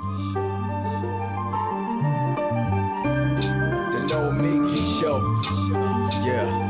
[0.00, 0.06] The
[4.08, 5.20] Nomiki Show.
[6.24, 6.69] Yeah.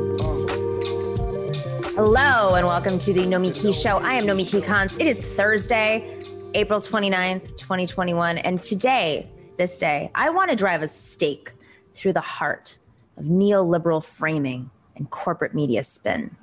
[1.95, 3.97] Hello and welcome to the Nomiki Show.
[3.97, 5.01] I am Nomiki Konst.
[5.01, 6.23] It is Thursday,
[6.53, 8.37] April 29th, 2021.
[8.37, 11.51] And today, this day, I want to drive a stake
[11.93, 12.77] through the heart
[13.17, 16.37] of neoliberal framing and corporate media spin.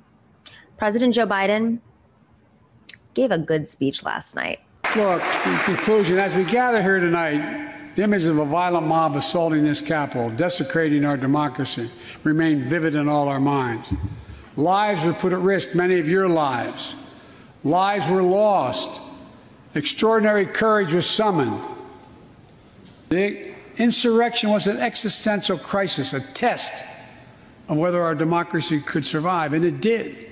[0.77, 1.79] President Joe Biden
[3.15, 4.59] gave a good speech last night.
[4.95, 9.63] Look, in conclusion, as we gather here tonight, the images of a violent mob assaulting
[9.63, 11.89] this Capitol, desecrating our democracy,
[12.23, 13.95] remain vivid in all our minds.
[14.59, 16.93] Lives were put at risk, many of your lives.
[17.63, 18.99] Lives were lost.
[19.73, 21.61] Extraordinary courage was summoned.
[23.07, 26.83] The insurrection was an existential crisis, a test
[27.69, 30.29] of whether our democracy could survive, and it did.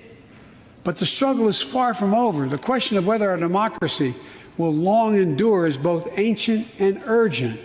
[0.83, 2.49] But the struggle is far from over.
[2.49, 4.13] The question of whether our democracy
[4.57, 7.61] will long endure is both ancient and urgent.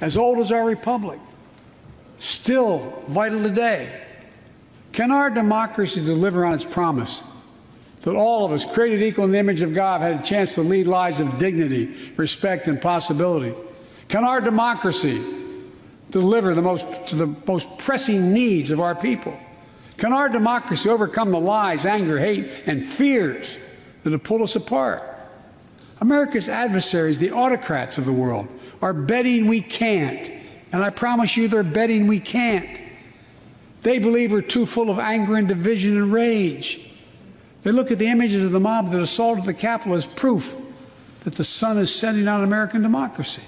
[0.00, 1.18] As old as our republic,
[2.18, 4.05] still vital today.
[4.96, 7.22] Can our democracy deliver on its promise
[8.00, 10.62] that all of us, created equal in the image of God, had a chance to
[10.62, 13.54] lead lives of dignity, respect, and possibility?
[14.08, 15.22] Can our democracy
[16.10, 19.36] deliver the most, to the most pressing needs of our people?
[19.98, 23.58] Can our democracy overcome the lies, anger, hate, and fears
[24.02, 25.02] that have pulled us apart?
[26.00, 28.48] America's adversaries, the autocrats of the world,
[28.80, 30.32] are betting we can't.
[30.72, 32.80] And I promise you, they're betting we can't.
[33.86, 36.80] They believe we're too full of anger and division and rage.
[37.62, 40.56] They look at the images of the mob that assaulted the Capitol as proof
[41.22, 43.44] that the sun is setting on American democracy.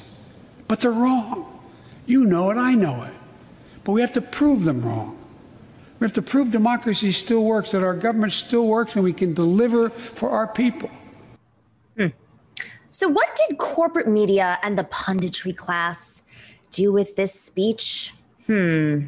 [0.69, 1.61] But they're wrong.
[2.07, 3.13] You know it, I know it.
[3.83, 5.19] But we have to prove them wrong.
[5.99, 9.35] We have to prove democracy still works, that our government still works, and we can
[9.35, 10.89] deliver for our people.
[11.97, 12.07] Hmm.
[12.91, 16.23] So, what did corporate media and the punditry class
[16.71, 18.15] do with this speech?
[18.47, 19.07] Hmm.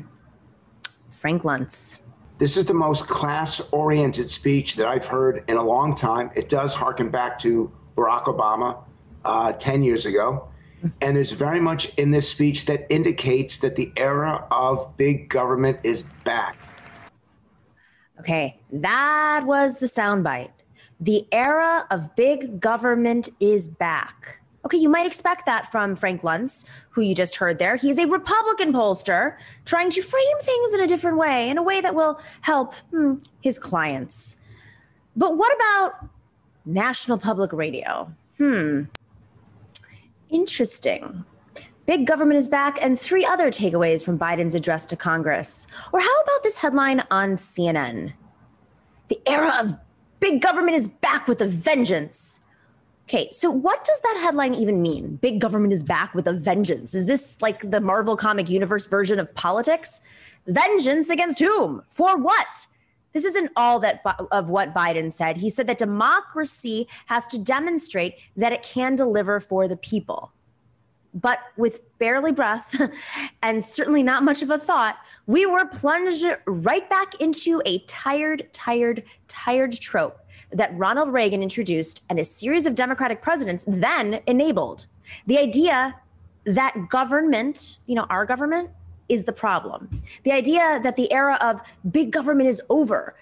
[1.20, 2.00] Frank Luntz.
[2.38, 6.30] This is the most class oriented speech that I've heard in a long time.
[6.34, 8.82] It does harken back to Barack Obama
[9.26, 10.48] uh, 10 years ago.
[11.02, 15.78] And there's very much in this speech that indicates that the era of big government
[15.84, 16.56] is back.
[18.18, 20.52] Okay, that was the soundbite.
[21.00, 24.39] The era of big government is back.
[24.64, 27.76] Okay, you might expect that from Frank Luntz, who you just heard there.
[27.76, 31.62] He is a Republican pollster trying to frame things in a different way, in a
[31.62, 34.38] way that will help hmm, his clients.
[35.16, 36.10] But what about
[36.66, 38.12] National Public Radio?
[38.36, 38.84] Hmm.
[40.28, 41.24] Interesting.
[41.86, 45.66] Big government is back, and three other takeaways from Biden's address to Congress.
[45.92, 48.12] Or how about this headline on CNN?
[49.08, 49.74] The era of
[50.20, 52.40] big government is back with a vengeance.
[53.10, 55.16] Okay, so what does that headline even mean?
[55.16, 56.94] Big government is back with a vengeance.
[56.94, 60.00] Is this like the Marvel comic universe version of politics?
[60.46, 61.82] Vengeance against whom?
[61.88, 62.68] For what?
[63.12, 64.00] This isn't all that
[64.30, 65.38] of what Biden said.
[65.38, 70.30] He said that democracy has to demonstrate that it can deliver for the people.
[71.12, 72.80] But with barely breath
[73.42, 74.96] and certainly not much of a thought,
[75.26, 80.20] we were plunged right back into a tired, tired, tired trope
[80.52, 84.86] that Ronald Reagan introduced and a series of Democratic presidents then enabled.
[85.26, 85.96] The idea
[86.44, 88.70] that government, you know, our government,
[89.08, 90.00] is the problem.
[90.22, 91.60] The idea that the era of
[91.90, 93.16] big government is over.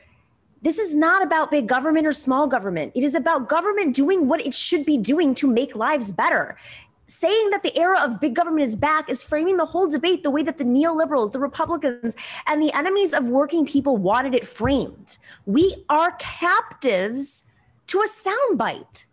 [0.60, 2.92] This is not about big government or small government.
[2.94, 6.56] It is about government doing what it should be doing to make lives better
[7.08, 10.30] saying that the era of big government is back is framing the whole debate the
[10.30, 12.14] way that the neoliberals, the Republicans,
[12.46, 15.18] and the enemies of working people wanted it framed.
[15.46, 17.44] We are captives
[17.88, 19.06] to a soundbite.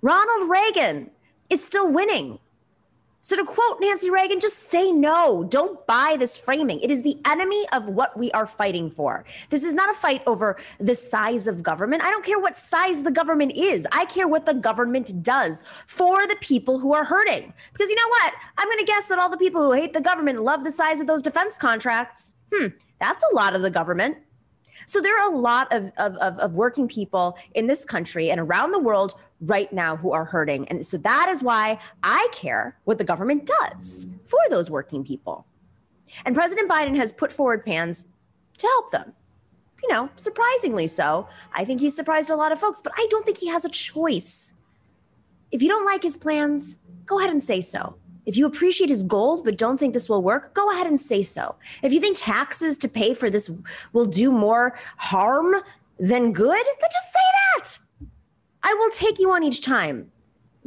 [0.00, 1.10] Ronald Reagan
[1.50, 2.38] is still winning.
[3.28, 5.44] So, to quote Nancy Reagan, just say no.
[5.44, 6.80] Don't buy this framing.
[6.80, 9.22] It is the enemy of what we are fighting for.
[9.50, 12.02] This is not a fight over the size of government.
[12.02, 13.86] I don't care what size the government is.
[13.92, 17.52] I care what the government does for the people who are hurting.
[17.74, 18.32] Because you know what?
[18.56, 20.98] I'm going to guess that all the people who hate the government love the size
[20.98, 22.32] of those defense contracts.
[22.50, 24.16] Hmm, that's a lot of the government.
[24.86, 28.40] So there are a lot of, of, of, of working people in this country and
[28.40, 30.68] around the world right now who are hurting.
[30.68, 35.46] And so that is why I care what the government does for those working people.
[36.24, 38.06] And President Biden has put forward plans
[38.58, 39.12] to help them.
[39.82, 41.28] You know, surprisingly so.
[41.52, 43.68] I think he's surprised a lot of folks, but I don't think he has a
[43.68, 44.54] choice.
[45.52, 47.97] If you don't like his plans, go ahead and say so.
[48.28, 51.22] If you appreciate his goals but don't think this will work, go ahead and say
[51.22, 51.54] so.
[51.82, 53.50] If you think taxes to pay for this
[53.94, 55.54] will do more harm
[55.98, 57.26] than good, then just say
[57.56, 57.78] that.
[58.62, 60.12] I will take you on each time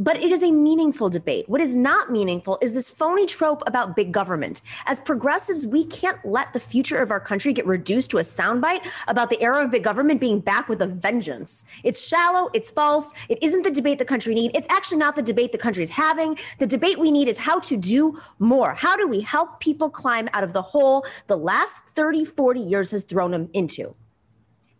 [0.01, 1.47] but it is a meaningful debate.
[1.47, 4.63] What is not meaningful is this phony trope about big government.
[4.87, 8.83] As progressives, we can't let the future of our country get reduced to a soundbite
[9.07, 11.65] about the era of big government being back with a vengeance.
[11.83, 14.57] It's shallow, it's false, it isn't the debate the country needs.
[14.57, 16.35] It's actually not the debate the country is having.
[16.57, 18.73] The debate we need is how to do more.
[18.73, 22.89] How do we help people climb out of the hole the last 30, 40 years
[22.89, 23.95] has thrown them into?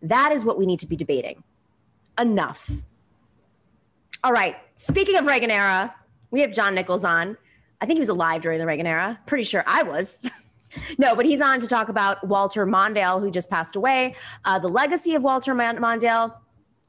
[0.02, 1.44] That is what we need to be debating.
[2.18, 2.72] Enough.
[4.24, 4.56] All right.
[4.82, 5.94] Speaking of Reagan era,
[6.32, 7.36] we have John Nichols on.
[7.80, 9.20] I think he was alive during the Reagan era.
[9.26, 10.28] Pretty sure I was.
[10.98, 14.66] no, but he's on to talk about Walter Mondale, who just passed away, uh, the
[14.66, 16.34] legacy of Walter Mondale.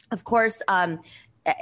[0.10, 1.02] Of course, um,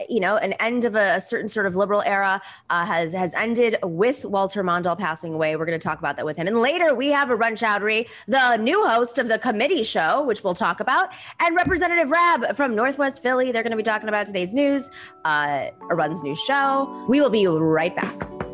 [0.10, 3.34] you know, an end of a, a certain sort of liberal era uh, has has
[3.34, 5.56] ended with Walter Mondale passing away.
[5.56, 6.48] We're going to talk about that with him.
[6.48, 10.54] And later we have Arun Chaudhary, the new host of the committee show, which we'll
[10.54, 13.52] talk about, and Representative Rabb from Northwest Philly.
[13.52, 14.90] They're going to be talking about today's news,
[15.26, 17.06] uh, Arun's new show.
[17.10, 18.51] We will be right back.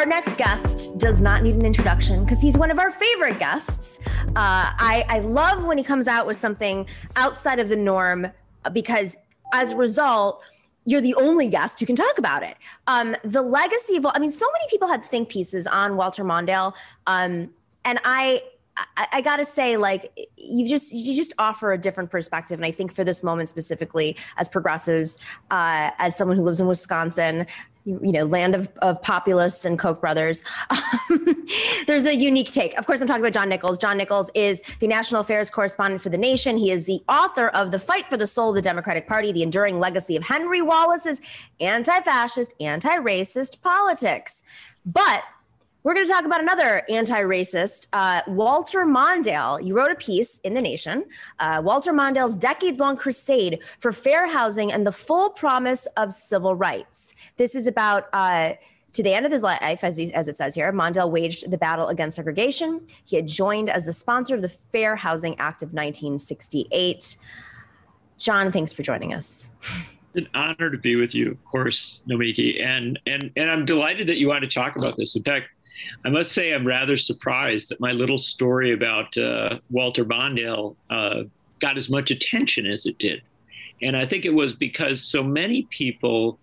[0.00, 4.00] Our next guest does not need an introduction because he's one of our favorite guests.
[4.28, 6.86] Uh, I, I love when he comes out with something
[7.16, 8.28] outside of the norm
[8.72, 9.18] because
[9.52, 10.40] as a result,
[10.86, 12.56] you're the only guest who can talk about it.
[12.86, 16.72] Um, the legacy of, I mean, so many people had think pieces on Walter Mondale.
[17.06, 17.50] Um,
[17.84, 18.42] and I,
[18.96, 22.70] I, I, gotta say, like you just you just offer a different perspective, and I
[22.70, 25.18] think for this moment specifically, as progressives,
[25.50, 27.46] uh, as someone who lives in Wisconsin,
[27.84, 30.44] you know, land of, of populists and Koch brothers.
[30.70, 31.46] Um,
[31.86, 32.76] there's a unique take.
[32.78, 33.78] Of course, I'm talking about John Nichols.
[33.78, 36.56] John Nichols is the national affairs correspondent for The Nation.
[36.56, 39.42] He is the author of The Fight for the Soul of the Democratic Party, the
[39.42, 41.20] enduring legacy of Henry Wallace's
[41.60, 44.42] anti fascist, anti racist politics.
[44.84, 45.22] But
[45.82, 49.64] we're going to talk about another anti racist, uh, Walter Mondale.
[49.64, 51.04] You wrote a piece in The Nation,
[51.38, 56.54] uh, Walter Mondale's decades long crusade for fair housing and the full promise of civil
[56.54, 57.14] rights.
[57.36, 58.08] This is about.
[58.12, 58.54] Uh,
[58.92, 61.56] to the end of his life, as, he, as it says here, Mondale waged the
[61.56, 62.80] battle against segregation.
[63.04, 67.16] He had joined as the sponsor of the Fair Housing Act of 1968.
[68.18, 69.52] John, thanks for joining us.
[69.60, 74.08] It's an honor to be with you, of course, Nomiki, and and and I'm delighted
[74.08, 75.14] that you want to talk about this.
[75.14, 75.46] In fact,
[76.04, 81.22] I must say I'm rather surprised that my little story about uh, Walter Mondale uh,
[81.60, 83.22] got as much attention as it did.
[83.82, 86.38] And I think it was because so many people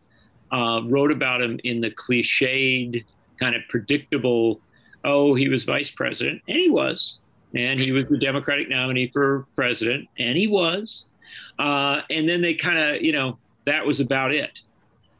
[0.51, 3.03] uh, wrote about him in the cliched,
[3.39, 4.59] kind of predictable,
[5.03, 6.41] oh, he was vice president.
[6.47, 7.19] And he was.
[7.55, 10.07] And he was the Democratic nominee for president.
[10.19, 11.05] And he was.
[11.59, 14.61] Uh, and then they kind of, you know, that was about it.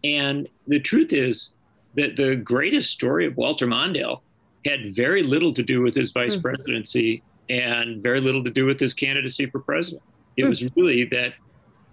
[0.03, 1.49] And the truth is,
[1.97, 4.21] that the greatest story of Walter Mondale
[4.65, 6.41] had very little to do with his vice mm.
[6.41, 10.03] presidency and very little to do with his candidacy for president.
[10.37, 10.49] It mm.
[10.49, 11.33] was really that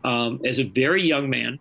[0.05, 1.59] um, as a very young man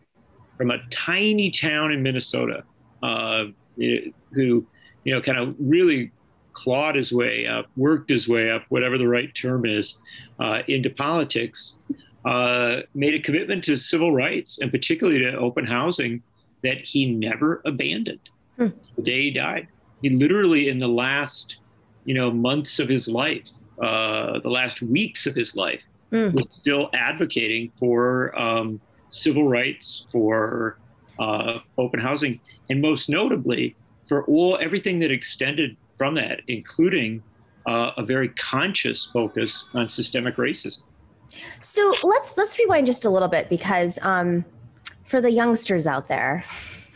[0.58, 2.64] from a tiny town in Minnesota,
[3.02, 3.46] uh,
[3.78, 4.66] who,
[5.04, 6.12] you know, kind of really
[6.52, 9.98] clawed his way up, worked his way up, whatever the right term is,
[10.40, 11.76] uh, into politics,
[12.26, 16.22] uh, made a commitment to civil rights and particularly to open housing
[16.62, 18.68] that he never abandoned hmm.
[18.96, 19.68] the day he died.
[20.02, 21.58] He literally, in the last,
[22.06, 23.48] you know, months of his life,
[23.82, 25.82] uh, the last weeks of his life,
[26.12, 26.32] hmm.
[26.32, 30.78] was still advocating for um, civil rights, for
[31.20, 33.76] uh, open housing, and most notably
[34.08, 37.24] for all everything that extended from that, including
[37.66, 40.82] uh, a very conscious focus on systemic racism.
[41.62, 44.46] So let's let's rewind just a little bit because um,
[45.04, 46.44] for the youngsters out there,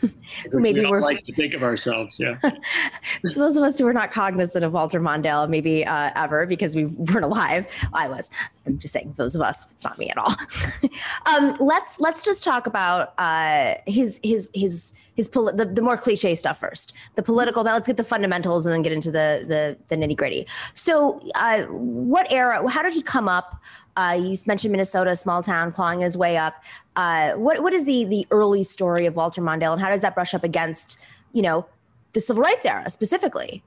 [0.00, 2.18] who maybe we were like to think of ourselves.
[2.18, 2.38] Yeah.
[3.22, 6.74] For those of us who were not cognizant of Walter Mondale, maybe uh, ever because
[6.74, 7.66] we weren't alive.
[7.92, 8.30] I was.
[8.66, 9.66] I'm just saying, those of us.
[9.70, 10.34] It's not me at all.
[11.26, 15.96] um, let's let's just talk about uh, his his his his poli- the, the more
[15.96, 16.94] cliche stuff first.
[17.16, 17.64] The political.
[17.64, 20.46] But let's get the fundamentals and then get into the the, the nitty gritty.
[20.74, 22.66] So, uh, what era?
[22.70, 23.60] How did he come up?
[23.96, 26.62] Uh, you mentioned Minnesota, small town, clawing his way up.
[26.94, 30.14] Uh, what what is the the early story of Walter Mondale, and how does that
[30.14, 30.98] brush up against
[31.32, 31.66] you know
[32.12, 33.62] the civil rights era specifically?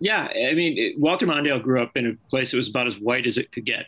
[0.00, 2.98] Yeah, I mean, it, Walter Mondale grew up in a place that was about as
[2.98, 3.86] white as it could get.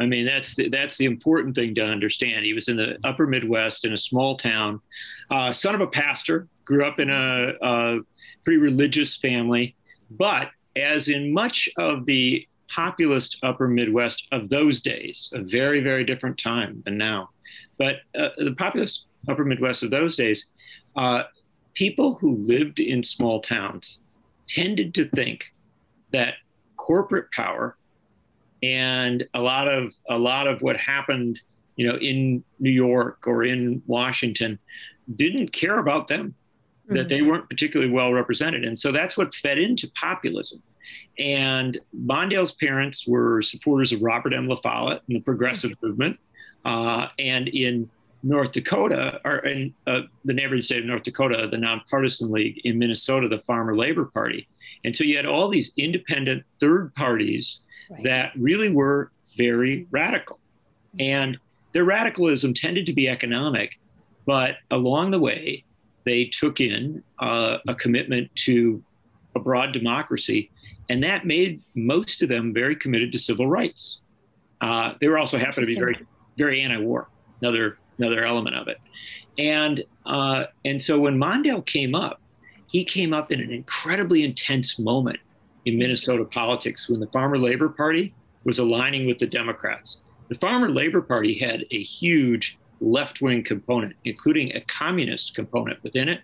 [0.00, 2.44] I mean, that's the, that's the important thing to understand.
[2.44, 4.80] He was in the upper Midwest in a small town,
[5.30, 7.98] uh, son of a pastor, grew up in a, a
[8.44, 9.76] pretty religious family.
[10.10, 16.04] But as in much of the populist upper Midwest of those days, a very, very
[16.04, 17.30] different time than now,
[17.78, 20.46] but uh, the populist upper Midwest of those days,
[20.96, 21.24] uh,
[21.74, 24.00] people who lived in small towns
[24.48, 25.52] tended to think
[26.12, 26.34] that
[26.76, 27.76] corporate power
[28.62, 31.40] and a lot of a lot of what happened
[31.76, 34.58] you know in new york or in washington
[35.16, 36.34] didn't care about them
[36.86, 36.96] mm-hmm.
[36.96, 40.62] that they weren't particularly well represented and so that's what fed into populism
[41.18, 45.86] and mondale's parents were supporters of robert m la follette and the progressive mm-hmm.
[45.88, 46.18] movement
[46.64, 47.88] uh, and in
[48.22, 52.78] north dakota or in uh, the neighboring state of north dakota the nonpartisan league in
[52.78, 54.48] minnesota the farmer labor party
[54.84, 58.02] and so you had all these independent third parties right.
[58.04, 60.38] that really were very radical.
[60.98, 61.38] And
[61.72, 63.78] their radicalism tended to be economic,
[64.26, 65.64] but along the way,
[66.04, 68.82] they took in uh, a commitment to
[69.34, 70.50] a broad democracy,
[70.88, 74.00] and that made most of them very committed to civil rights.
[74.60, 75.98] Uh, they were also happened to be very,
[76.36, 77.08] very anti-war.
[77.40, 78.78] Another another element of it,
[79.38, 82.20] and uh, and so when Mondale came up,
[82.68, 85.18] he came up in an incredibly intense moment
[85.64, 90.00] in Minnesota politics when the Farmer Labor Party was aligning with the Democrats.
[90.28, 96.08] The Farmer Labor Party had a huge left wing component, including a communist component within
[96.08, 96.20] it,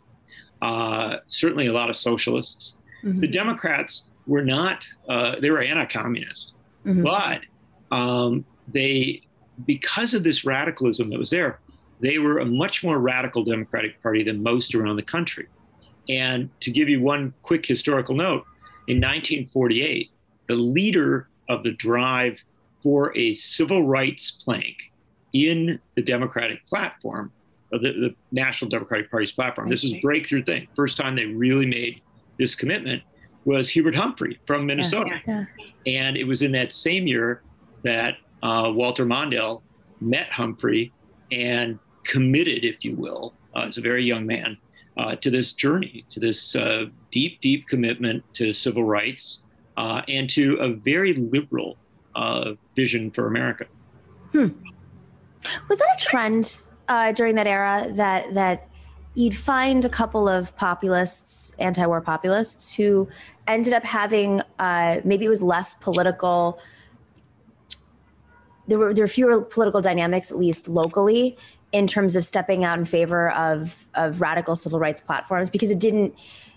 [0.63, 2.77] uh, certainly a lot of socialists.
[3.03, 3.21] Mm-hmm.
[3.21, 6.53] The Democrats were not, uh, they were anti communist,
[6.85, 7.03] mm-hmm.
[7.03, 7.43] but
[7.91, 9.23] um, they,
[9.67, 11.61] because of this radicalism that was there,
[12.01, 15.47] they were a much more radical Democratic Party than most around the country.
[16.09, 18.45] And to give you one quick historical note,
[18.89, 20.11] in 1948,
[20.49, 22.43] the leader of the drive
[22.83, 24.77] for a civil rights plank
[25.33, 27.31] in the Democratic platform,
[27.71, 30.67] the, the National Democratic Party's platform, this is a breakthrough thing.
[30.75, 32.01] First time they really made
[32.39, 33.03] this commitment
[33.45, 35.21] was Hubert Humphrey from Minnesota.
[35.27, 35.45] Yeah,
[35.87, 36.05] yeah.
[36.05, 37.43] And it was in that same year
[37.83, 39.63] that uh, Walter Mondale
[40.01, 40.93] met Humphrey
[41.31, 44.57] and committed, if you will, uh, as a very young man,
[45.01, 49.43] uh, to this journey, to this uh, deep, deep commitment to civil rights
[49.79, 51.77] uh, and to a very liberal
[52.15, 53.65] uh, vision for America.
[54.33, 54.49] Hmm.
[55.69, 58.69] Was that a trend uh, during that era that that
[59.15, 63.09] you'd find a couple of populists, anti-war populists, who
[63.49, 66.61] ended up having uh, maybe it was less political.
[68.69, 71.39] There were there were fewer political dynamics, at least locally,
[71.73, 75.79] in terms of stepping out in favor of of radical civil rights platforms because it
[75.79, 76.15] didn't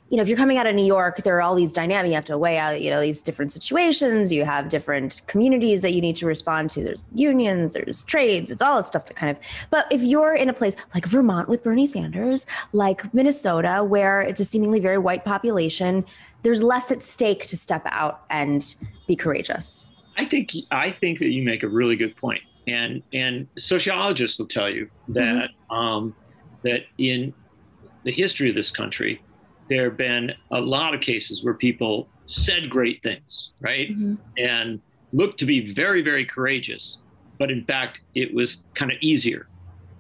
[0.10, 2.16] you know if you're coming out of new york there are all these dynamics you
[2.16, 4.32] have to weigh out you know these different situations.
[4.32, 6.84] You have different communities that you need to respond to.
[6.84, 10.50] There's unions there's trades it's all this stuff that kind of but if you're in
[10.50, 15.26] a place like vermont with bernie sanders like minnesota where it's a seemingly very white
[15.26, 16.06] population
[16.42, 18.76] there's less at stake to step out and
[19.08, 19.88] be courageous.
[20.18, 24.48] I think i think that you make a really good point and and sociologists will
[24.48, 25.76] tell you that mm-hmm.
[25.76, 26.16] um,
[26.64, 27.34] that in
[28.04, 29.22] the history of this country,
[29.70, 34.16] there have been a lot of cases where people said great things, right, mm-hmm.
[34.38, 37.04] and looked to be very very courageous,
[37.38, 39.48] but in fact it was kind of easier,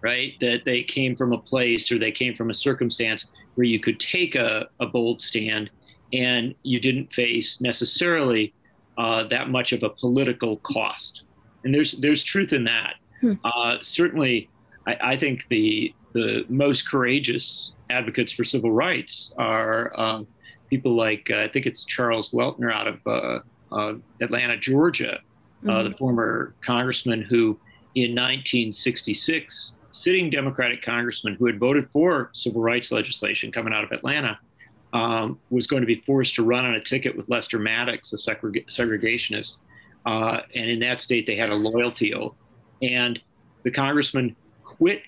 [0.01, 0.33] right?
[0.39, 3.99] That they came from a place or they came from a circumstance where you could
[3.99, 5.69] take a, a bold stand
[6.11, 8.53] and you didn't face necessarily
[8.97, 11.23] uh, that much of a political cost
[11.63, 12.95] and there's there's truth in that.
[13.21, 13.33] Hmm.
[13.43, 14.49] Uh, certainly,
[14.85, 20.23] I, I, think the the most courageous advocates for civil rights are uh,
[20.69, 23.39] people like uh, I think it's Charles Weltner out of uh,
[23.71, 25.91] uh, Atlanta, Georgia, uh, mm-hmm.
[25.91, 27.59] the former congressman who,
[27.95, 33.91] in 1966, sitting Democratic congressman who had voted for civil rights legislation coming out of
[33.91, 34.37] Atlanta.
[34.93, 38.15] Um, was going to be forced to run on a ticket with Lester Maddox, a
[38.15, 39.55] segreg- segregationist,
[40.05, 42.35] uh, and in that state, they had a loyalty oath.
[42.81, 43.21] And
[43.63, 45.03] the congressman quit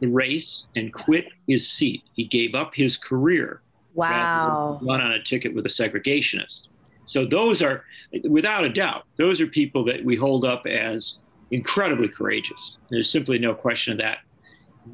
[0.00, 2.02] the race and quit his seat.
[2.14, 3.60] He gave up his career.
[3.94, 4.78] Wow.
[4.82, 6.68] Run on a ticket with a segregationist.
[7.06, 7.84] So those are,
[8.24, 11.18] without a doubt, those are people that we hold up as
[11.50, 12.78] incredibly courageous.
[12.90, 14.18] There's simply no question of that.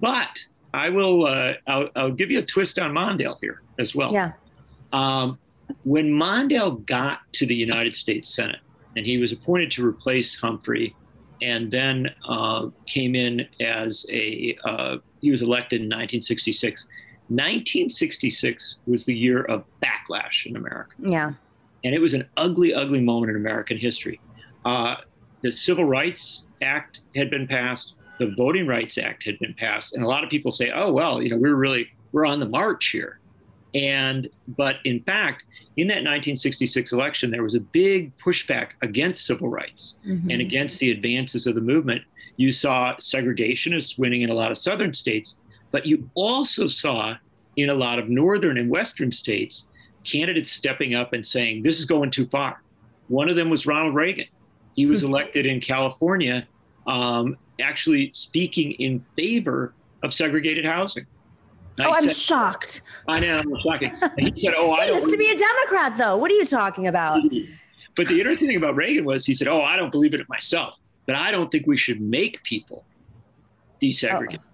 [0.01, 4.13] But I will, uh, I'll, I'll, give you a twist on Mondale here as well.
[4.13, 4.33] Yeah.
[4.93, 5.39] Um,
[5.85, 8.61] when Mondale got to the United States Senate,
[8.97, 10.95] and he was appointed to replace Humphrey,
[11.41, 16.87] and then uh, came in as a uh, he was elected in 1966.
[17.29, 20.93] 1966 was the year of backlash in America.
[20.99, 21.33] Yeah,
[21.85, 24.21] and it was an ugly, ugly moment in American history.
[24.65, 24.97] Uh,
[25.43, 30.05] the Civil Rights Act had been passed, the Voting Rights Act had been passed, and
[30.05, 32.89] a lot of people say, "Oh well, you know, we're really we're on the march
[32.89, 33.19] here,"
[33.75, 35.45] and but in fact,
[35.77, 40.31] in that 1966 election, there was a big pushback against civil rights mm-hmm.
[40.31, 42.03] and against the advances of the movement.
[42.37, 45.37] You saw segregationists winning in a lot of southern states,
[45.71, 47.15] but you also saw
[47.57, 49.67] in a lot of northern and western states
[50.05, 52.63] candidates stepping up and saying, This is going too far.
[53.09, 54.27] One of them was Ronald Reagan.
[54.75, 56.47] He was elected in California,
[56.87, 61.07] um, actually speaking in favor of segregated housing.
[61.81, 62.83] I oh, I'm shocked.
[63.09, 63.95] I know, I'm shocking.
[64.19, 66.17] he said, "Oh, I he used to be a Democrat, though.
[66.17, 67.23] What are you talking about?"
[67.95, 70.29] But the interesting thing about Reagan was he said, "Oh, I don't believe in it
[70.29, 72.87] myself, but I don't think we should make people
[73.83, 74.39] desegregate.
[74.39, 74.45] Oh.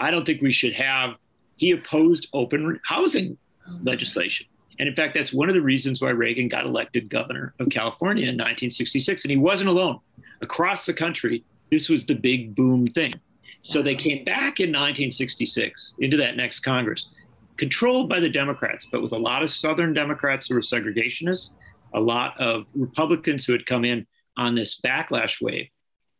[0.00, 1.14] I don't think we should have."
[1.56, 3.38] He opposed open housing
[3.84, 4.46] legislation.
[4.78, 8.22] And in fact, that's one of the reasons why Reagan got elected governor of California
[8.22, 9.24] in 1966.
[9.24, 9.98] And he wasn't alone.
[10.40, 13.14] Across the country, this was the big boom thing.
[13.62, 17.08] So they came back in 1966 into that next Congress,
[17.56, 21.54] controlled by the Democrats, but with a lot of Southern Democrats who were segregationists,
[21.94, 25.68] a lot of Republicans who had come in on this backlash wave.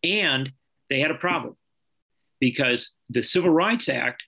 [0.02, 0.52] And
[0.90, 1.56] they had a problem
[2.40, 4.22] because the Civil Rights Act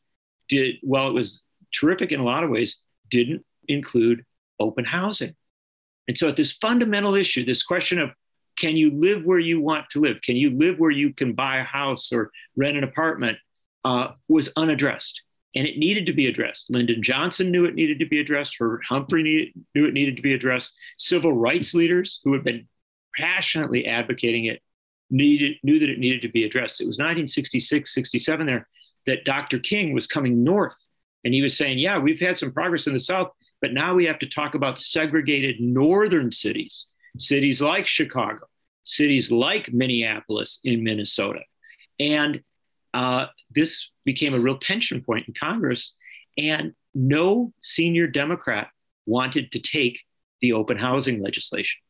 [0.48, 4.24] did, well, it was terrific in a lot of ways, didn't include
[4.58, 5.34] open housing.
[6.08, 8.10] And so, at this fundamental issue, this question of
[8.60, 10.20] can you live where you want to live?
[10.22, 13.38] Can you live where you can buy a house or rent an apartment?
[13.84, 15.22] Uh, was unaddressed.
[15.56, 16.66] And it needed to be addressed.
[16.68, 18.56] Lyndon Johnson knew it needed to be addressed.
[18.58, 20.72] Hubert Humphrey knew it needed to be addressed.
[20.98, 22.68] Civil rights leaders who had been
[23.16, 24.60] passionately advocating it
[25.10, 26.80] needed, knew that it needed to be addressed.
[26.80, 28.68] It was 1966, 67 there
[29.06, 29.58] that Dr.
[29.58, 30.74] King was coming north
[31.24, 34.04] and he was saying, Yeah, we've had some progress in the South, but now we
[34.04, 36.86] have to talk about segregated northern cities,
[37.18, 38.46] cities like Chicago,
[38.84, 41.40] cities like Minneapolis in Minnesota.
[41.98, 42.42] And
[42.94, 45.94] uh, this became a real tension point in Congress.
[46.38, 48.68] And no senior Democrat
[49.06, 50.00] wanted to take
[50.40, 51.80] the open housing legislation.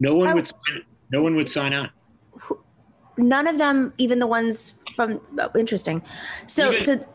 [0.00, 0.48] No one would.
[0.48, 1.90] Sign, no one would sign on.
[3.16, 5.20] None of them, even the ones from.
[5.38, 6.02] Oh, interesting.
[6.46, 7.06] So, even, so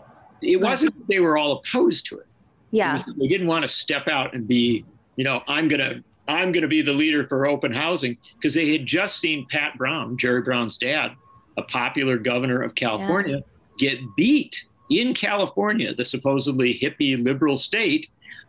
[0.42, 2.28] it wasn't that they were all opposed to it.
[2.72, 6.52] Yeah, it they didn't want to step out and be, you know, I'm gonna I'm
[6.52, 10.16] going to be the leader for open housing because they had just seen Pat Brown,
[10.18, 11.14] Jerry Brown's dad,
[11.58, 13.90] a popular governor of California, yeah.
[13.90, 18.08] get beat in California, the supposedly hippie liberal state,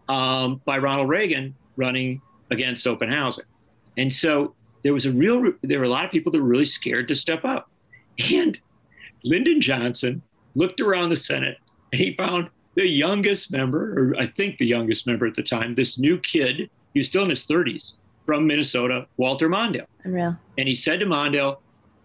[0.08, 3.46] um, by Ronald Reagan running against open housing.
[3.96, 6.66] And so there was a real, there were a lot of people that were really
[6.66, 7.70] scared to step up.
[8.32, 8.60] And
[9.24, 10.20] Lyndon Johnson
[10.54, 11.56] looked around the Senate
[11.92, 15.74] and he found the youngest member, or I think the youngest member at the time,
[15.74, 17.92] this new kid he was still in his 30s
[18.26, 19.86] from Minnesota, Walter Mondale.
[20.04, 20.38] Unreal.
[20.58, 21.58] And he said to Mondale,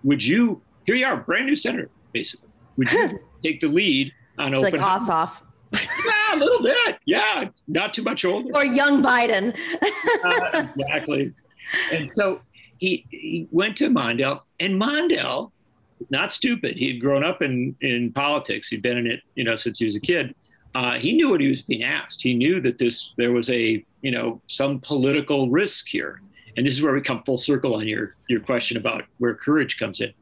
[0.03, 4.53] Would you, here you are, brand new senator, basically, would you take the lead on
[4.53, 5.41] open Like Ossoff.
[5.73, 6.97] yeah, a little bit.
[7.05, 8.49] Yeah, not too much older.
[8.53, 9.55] Or young Biden.
[10.23, 11.33] uh, exactly.
[11.91, 12.41] And so
[12.77, 15.51] he, he went to Mondale, and Mondale,
[16.09, 18.69] not stupid, he had grown up in, in politics.
[18.69, 20.35] He'd been in it, you know, since he was a kid.
[20.75, 22.21] Uh, he knew what he was being asked.
[22.21, 26.21] He knew that this there was a you know some political risk here,
[26.57, 29.79] and this is where we come full circle on your your question about where courage
[29.79, 30.13] comes in.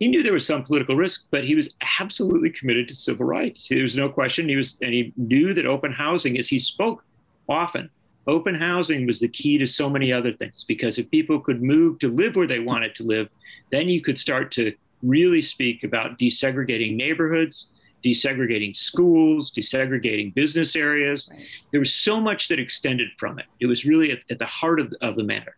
[0.00, 3.68] He knew there was some political risk, but he was absolutely committed to civil rights.
[3.68, 4.48] There was no question.
[4.48, 7.04] He was, and he knew that open housing, as he spoke
[7.48, 7.88] often,
[8.26, 10.64] open housing was the key to so many other things.
[10.64, 13.28] Because if people could move to live where they wanted to live,
[13.70, 17.70] then you could start to really speak about desegregating neighborhoods,
[18.04, 21.28] desegregating schools, desegregating business areas.
[21.30, 21.40] Right.
[21.70, 23.46] There was so much that extended from it.
[23.60, 25.56] It was really at, at the heart of, of the matter.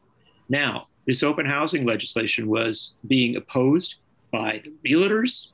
[0.49, 3.97] Now, this open housing legislation was being opposed
[4.33, 5.49] by the realtors.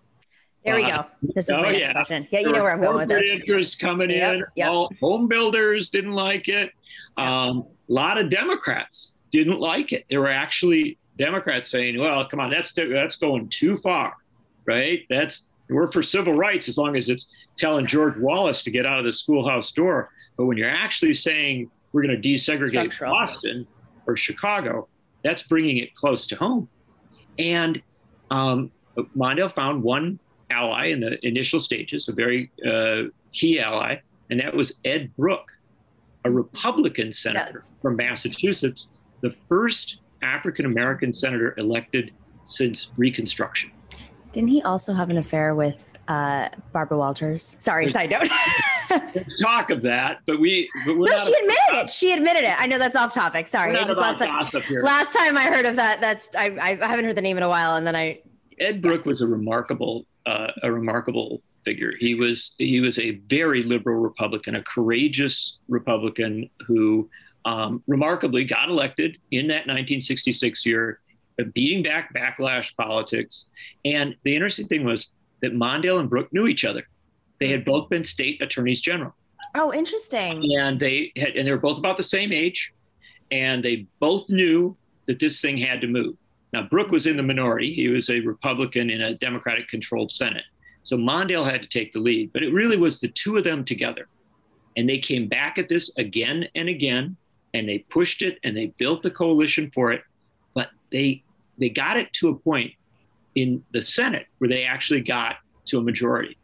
[0.64, 1.08] There we uh, go.
[1.34, 1.92] This is oh, my next yeah.
[1.92, 2.28] question.
[2.30, 3.40] Yeah, you know where I'm going with this.
[3.40, 4.44] Interest coming yep, in.
[4.56, 4.70] Yep.
[4.70, 6.72] All home builders didn't like it.
[7.16, 7.28] A yep.
[7.28, 10.04] um, lot of Democrats didn't like it.
[10.10, 14.14] There were actually Democrats saying, "Well, come on, that's that's going too far,
[14.66, 15.04] right?
[15.08, 18.98] That's we're for civil rights as long as it's telling George Wallace to get out
[18.98, 20.10] of the schoolhouse door.
[20.36, 22.98] But when you're actually saying we're going to desegregate.
[23.00, 23.66] Boston
[24.06, 24.88] or Chicago,
[25.22, 26.68] that's bringing it close to home.
[27.38, 27.82] And
[28.30, 28.70] um,
[29.16, 30.18] Mondale found one
[30.50, 33.96] ally in the initial stages, a very uh, key ally,
[34.30, 35.50] and that was Ed Brooke,
[36.24, 37.82] a Republican senator yeah.
[37.82, 42.12] from Massachusetts, the first African American senator elected
[42.44, 43.70] since Reconstruction.
[44.32, 47.56] Didn't he also have an affair with uh, Barbara Walters?
[47.58, 48.28] Sorry, side note.
[49.40, 50.68] talk of that, but we.
[50.86, 51.90] But no, she admitted it.
[51.90, 52.54] She admitted it.
[52.58, 53.48] I know that's off topic.
[53.48, 54.48] Sorry, just last time.
[54.82, 57.48] Last time I heard of that, that's I, I haven't heard the name in a
[57.48, 58.20] while, and then I.
[58.58, 61.92] Ed Brooke was a remarkable, uh, a remarkable figure.
[61.98, 67.08] He was he was a very liberal Republican, a courageous Republican who
[67.44, 71.00] um, remarkably got elected in that 1966 year,
[71.44, 73.46] beating back backlash politics.
[73.84, 75.10] And the interesting thing was
[75.42, 76.86] that Mondale and Brooke knew each other.
[77.38, 79.14] They had both been state attorneys general.
[79.54, 80.56] Oh, interesting.
[80.58, 82.72] And they had, and they were both about the same age,
[83.30, 84.76] and they both knew
[85.06, 86.16] that this thing had to move.
[86.52, 87.72] Now, Brooke was in the minority.
[87.72, 90.44] He was a Republican in a Democratic controlled Senate.
[90.82, 93.64] So Mondale had to take the lead, but it really was the two of them
[93.64, 94.08] together.
[94.76, 97.16] And they came back at this again and again,
[97.54, 100.02] and they pushed it and they built the coalition for it.
[100.54, 101.22] But they
[101.60, 102.72] they got it to a point
[103.34, 106.36] in the Senate where they actually got to a majority.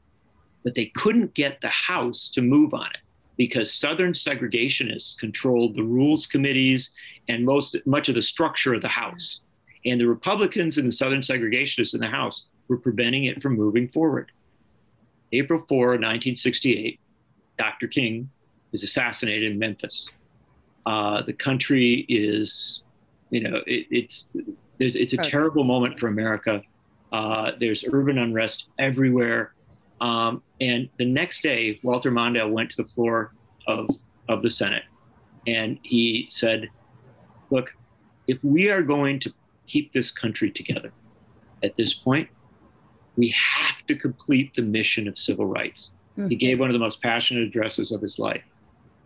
[0.63, 3.01] But they couldn't get the House to move on it
[3.37, 6.93] because Southern segregationists controlled the rules committees
[7.29, 9.41] and most much of the structure of the House.
[9.85, 13.89] And the Republicans and the Southern segregationists in the House were preventing it from moving
[13.89, 14.33] forward.
[15.33, 17.01] April 4, 1968,
[17.59, 17.89] Dr.
[17.89, 18.31] King
[18.73, 20.09] is assassinated in Memphis.
[20.85, 22.83] Uh, the country is,
[23.31, 24.31] you know, it, it's
[24.79, 26.63] it's a terrible moment for America.
[27.13, 29.55] Uh, there's urban unrest everywhere.
[30.01, 33.33] Um, and the next day, Walter Mondale went to the floor
[33.67, 33.89] of,
[34.29, 34.85] of the Senate
[35.47, 36.69] and he said,
[37.51, 37.75] Look,
[38.27, 39.33] if we are going to
[39.67, 40.93] keep this country together
[41.63, 42.29] at this point,
[43.17, 45.91] we have to complete the mission of civil rights.
[46.19, 46.29] Mm-hmm.
[46.29, 48.43] He gave one of the most passionate addresses of his life.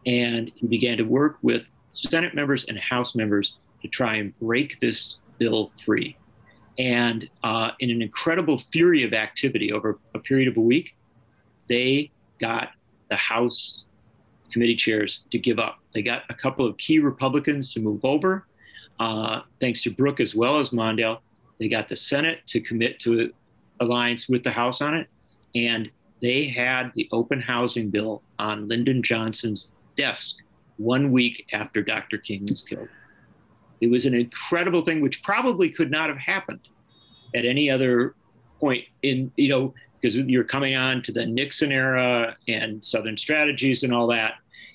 [0.06, 4.80] And he began to work with Senate members and House members to try and break
[4.80, 6.16] this bill free.
[6.78, 10.94] And uh, in an incredible fury of activity over a period of a week,
[11.68, 12.70] they got
[13.08, 13.86] the House
[14.52, 15.80] committee chairs to give up.
[15.92, 18.46] They got a couple of key Republicans to move over,
[19.00, 21.20] uh, thanks to Brooke as well as Mondale.
[21.58, 23.32] They got the Senate to commit to an
[23.80, 25.08] alliance with the House on it.
[25.54, 25.90] And
[26.22, 30.36] they had the open housing bill on Lyndon Johnson's desk
[30.76, 32.18] one week after Dr.
[32.18, 32.88] King was killed.
[33.80, 36.68] It was an incredible thing, which probably could not have happened
[37.34, 38.14] at any other
[38.58, 43.82] point in, you know, because you're coming on to the Nixon era and Southern strategies
[43.82, 44.34] and all that.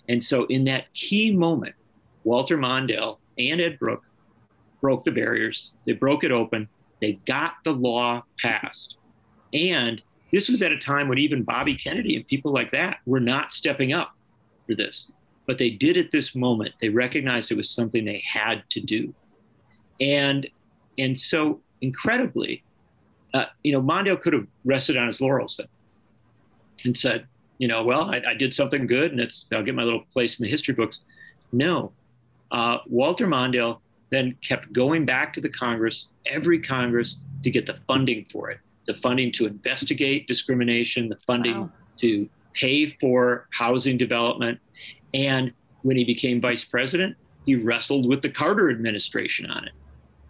[0.10, 1.76] And so, in that key moment,
[2.24, 4.04] Walter Mondale and Ed Brooke
[4.82, 5.72] broke the barriers.
[5.86, 6.68] They broke it open.
[7.02, 8.98] They got the law passed.
[9.54, 13.20] And this was at a time when even Bobby Kennedy and people like that were
[13.20, 14.14] not stepping up
[14.68, 15.12] for this.
[15.48, 16.74] But they did at this moment.
[16.82, 19.14] They recognized it was something they had to do.
[20.02, 20.48] And
[20.98, 22.64] and so incredibly,
[23.34, 25.68] uh, you know, Mondale could have rested on his laurels then
[26.84, 27.28] and said,
[27.58, 30.40] you know, well, I, I, did something good and it's I'll get my little place
[30.40, 31.02] in the history books.
[31.52, 31.92] No.
[32.52, 33.80] Uh, Walter Mondale
[34.10, 38.60] then kept going back to the Congress, every Congress, to get the funding for it
[38.86, 41.72] the funding to investigate discrimination, the funding wow.
[42.00, 44.60] to pay for housing development.
[45.16, 49.74] And when he became vice president, he wrestled with the Carter administration on it.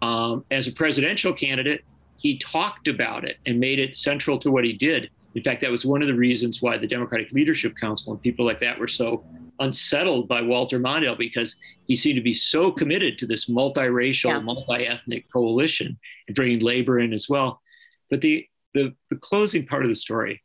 [0.00, 1.82] Um, as a presidential candidate,
[2.18, 5.10] he talked about it and made it central to what he did.
[5.34, 8.46] In fact, that was one of the reasons why the Democratic Leadership Council and people
[8.46, 9.24] like that were so
[9.58, 14.38] unsettled by Walter Mondale because he seemed to be so committed to this multiracial, yeah.
[14.38, 17.60] multi-ethnic coalition and bringing labor in as well.
[18.08, 20.42] But the, the, the closing part of the story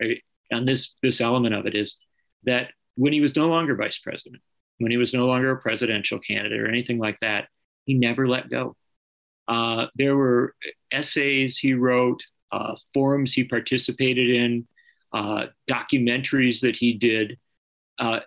[0.00, 0.22] right,
[0.52, 1.96] on this, this element of it is
[2.44, 4.42] that when he was no longer vice president,
[4.78, 7.48] when he was no longer a presidential candidate or anything like that,
[7.84, 8.76] he never let go.
[9.48, 10.54] Uh, there were
[10.92, 14.66] essays he wrote, uh, forums he participated in,
[15.12, 17.38] uh, documentaries that he did,
[17.98, 18.20] uh,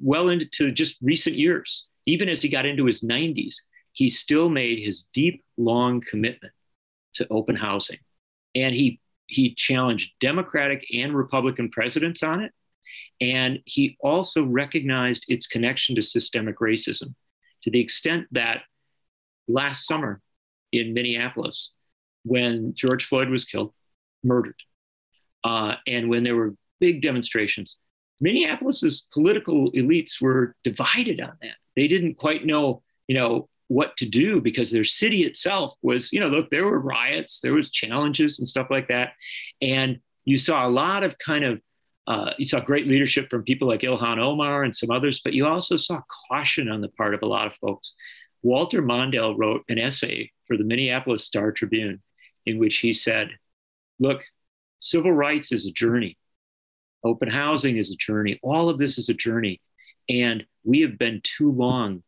[0.00, 1.86] well into just recent years.
[2.06, 3.56] Even as he got into his 90s,
[3.92, 6.52] he still made his deep, long commitment
[7.14, 7.98] to open housing.
[8.54, 12.52] And he, he challenged Democratic and Republican presidents on it.
[13.20, 17.14] And he also recognized its connection to systemic racism
[17.62, 18.62] to the extent that
[19.48, 20.20] last summer
[20.72, 21.74] in Minneapolis,
[22.24, 23.72] when George Floyd was killed,
[24.22, 24.56] murdered,
[25.44, 27.78] uh, and when there were big demonstrations,
[28.20, 31.56] Minneapolis's political elites were divided on that.
[31.76, 36.20] They didn't quite know, you know, what to do because their city itself was, you
[36.20, 39.12] know, look, there were riots, there was challenges and stuff like that.
[39.62, 41.60] And you saw a lot of kind of,
[42.06, 45.46] uh, you saw great leadership from people like Ilhan Omar and some others, but you
[45.46, 47.94] also saw caution on the part of a lot of folks.
[48.42, 52.00] Walter Mondale wrote an essay for the Minneapolis Star Tribune
[52.46, 53.28] in which he said,
[53.98, 54.22] look,
[54.80, 56.16] civil rights is a journey.
[57.04, 58.40] Open housing is a journey.
[58.42, 59.60] All of this is a journey.
[60.08, 62.02] And we have been too long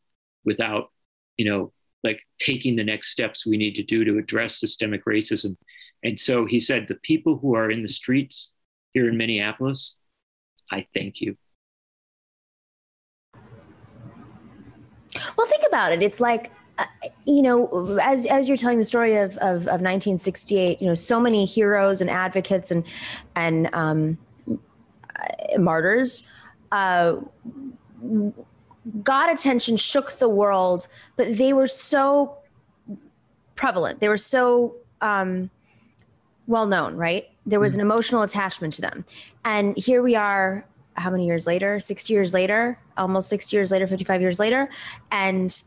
[0.45, 0.91] without,
[1.37, 5.57] you know, like taking the next steps we need to do to address systemic racism.
[6.03, 8.55] And so he said, the people who are in the streets
[8.93, 9.97] here in Minneapolis,
[10.71, 11.37] I thank you.
[15.37, 16.03] Well, think about it.
[16.03, 16.85] It's like, uh,
[17.27, 21.21] you know, as as you're telling the story of, of, of 1968, you know, so
[21.21, 22.85] many heroes and advocates and
[23.37, 24.19] and um,
[25.59, 26.23] martyrs
[26.71, 27.17] uh,
[29.03, 32.37] got attention, shook the world, but they were so
[33.55, 34.01] prevalent.
[34.01, 35.51] They were so um,
[36.47, 37.29] well known, right?
[37.45, 37.91] There was an mm-hmm.
[37.91, 39.05] emotional attachment to them,
[39.45, 43.87] and here we are how many years later 60 years later almost 60 years later
[43.87, 44.69] 55 years later
[45.11, 45.63] and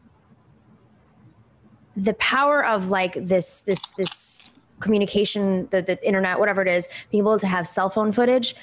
[1.96, 7.24] the power of like this this this communication the, the internet whatever it is being
[7.24, 8.56] able to have cell phone footage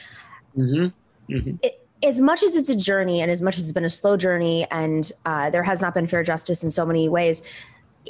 [0.57, 0.87] mm-hmm.
[1.33, 1.57] Mm-hmm.
[1.62, 4.16] It, as much as it's a journey and as much as it's been a slow
[4.16, 7.42] journey and uh, there has not been fair justice in so many ways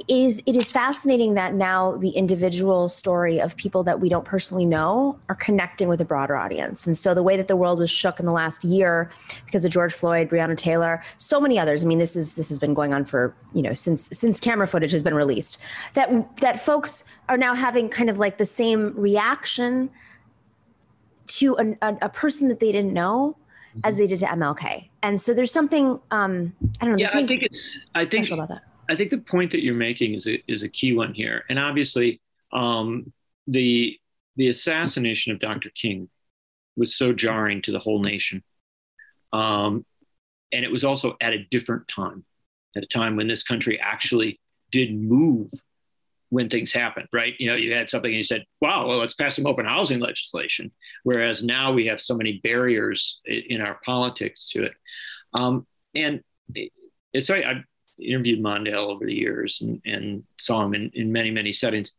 [0.09, 4.64] is it is fascinating that now the individual story of people that we don't personally
[4.64, 6.87] know are connecting with a broader audience.
[6.87, 9.11] And so the way that the world was shook in the last year
[9.44, 11.85] because of George Floyd, Breonna Taylor, so many others.
[11.85, 14.66] I mean, this is this has been going on for, you know, since since camera
[14.66, 15.59] footage has been released.
[15.92, 19.90] That that folks are now having kind of like the same reaction
[21.26, 23.37] to a, a, a person that they didn't know
[23.85, 24.88] as they did to MLK.
[25.02, 26.98] And so there's something um I don't know.
[26.98, 30.14] Yeah, I think it's I think about that I think the point that you're making
[30.14, 32.21] is a, is a key one here, and obviously,
[32.53, 33.12] um,
[33.47, 33.99] the
[34.37, 35.71] the assassination of Dr.
[35.71, 36.09] King
[36.77, 38.42] was so jarring to the whole nation,
[39.33, 39.85] um,
[40.53, 42.25] and it was also at a different time,
[42.77, 44.40] at a time when this country actually
[44.71, 45.51] did move
[46.33, 47.35] when things happened, right?
[47.38, 50.01] You know, you had something and you said, wow, well, let's pass some open housing
[50.01, 50.73] legislation.
[51.03, 54.73] Whereas now we have so many barriers in our politics to it.
[55.35, 56.23] Um, and
[57.12, 57.62] it's, I,
[58.02, 61.92] interviewed Mondale over the years and, and saw him in, in many, many settings.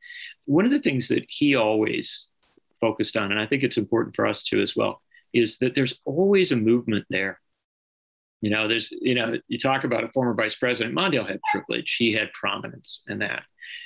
[0.45, 2.29] One of the things that he always
[2.81, 5.01] focused on, and I think it's important for us to as well,
[5.33, 7.39] is that there's always a movement there.
[8.41, 11.95] You know, there's, you know, you talk about a former vice president, Mondale had privilege,
[11.97, 13.43] he had prominence in that.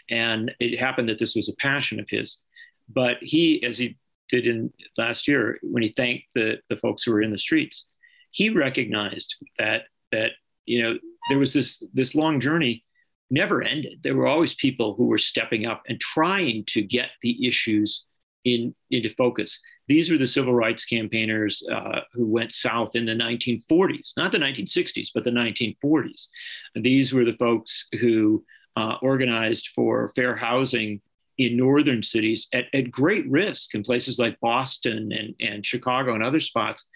[0.09, 2.41] And it happened that this was a passion of his.
[2.89, 3.97] But he, as he
[4.29, 7.87] did in last year, when he thanked the, the folks who were in the streets,
[8.31, 10.31] he recognized that that
[10.65, 10.97] you know
[11.29, 12.83] there was this this long journey
[13.29, 13.99] never ended.
[14.03, 18.05] There were always people who were stepping up and trying to get the issues
[18.45, 19.59] in into focus.
[19.87, 24.37] These were the civil rights campaigners uh, who went south in the 1940s, not the
[24.37, 26.27] 1960s, but the 1940s.
[26.75, 28.43] And these were the folks who
[28.75, 31.01] uh, organized for fair housing
[31.37, 36.23] in northern cities at, at great risk in places like Boston and, and Chicago and
[36.23, 36.87] other spots.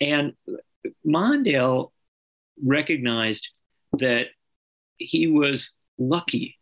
[0.00, 0.32] And
[1.06, 1.90] Mondale
[2.64, 3.50] recognized
[3.98, 4.28] that
[4.98, 6.56] he was lucky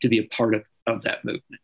[0.00, 1.60] to be a part of, of that movement.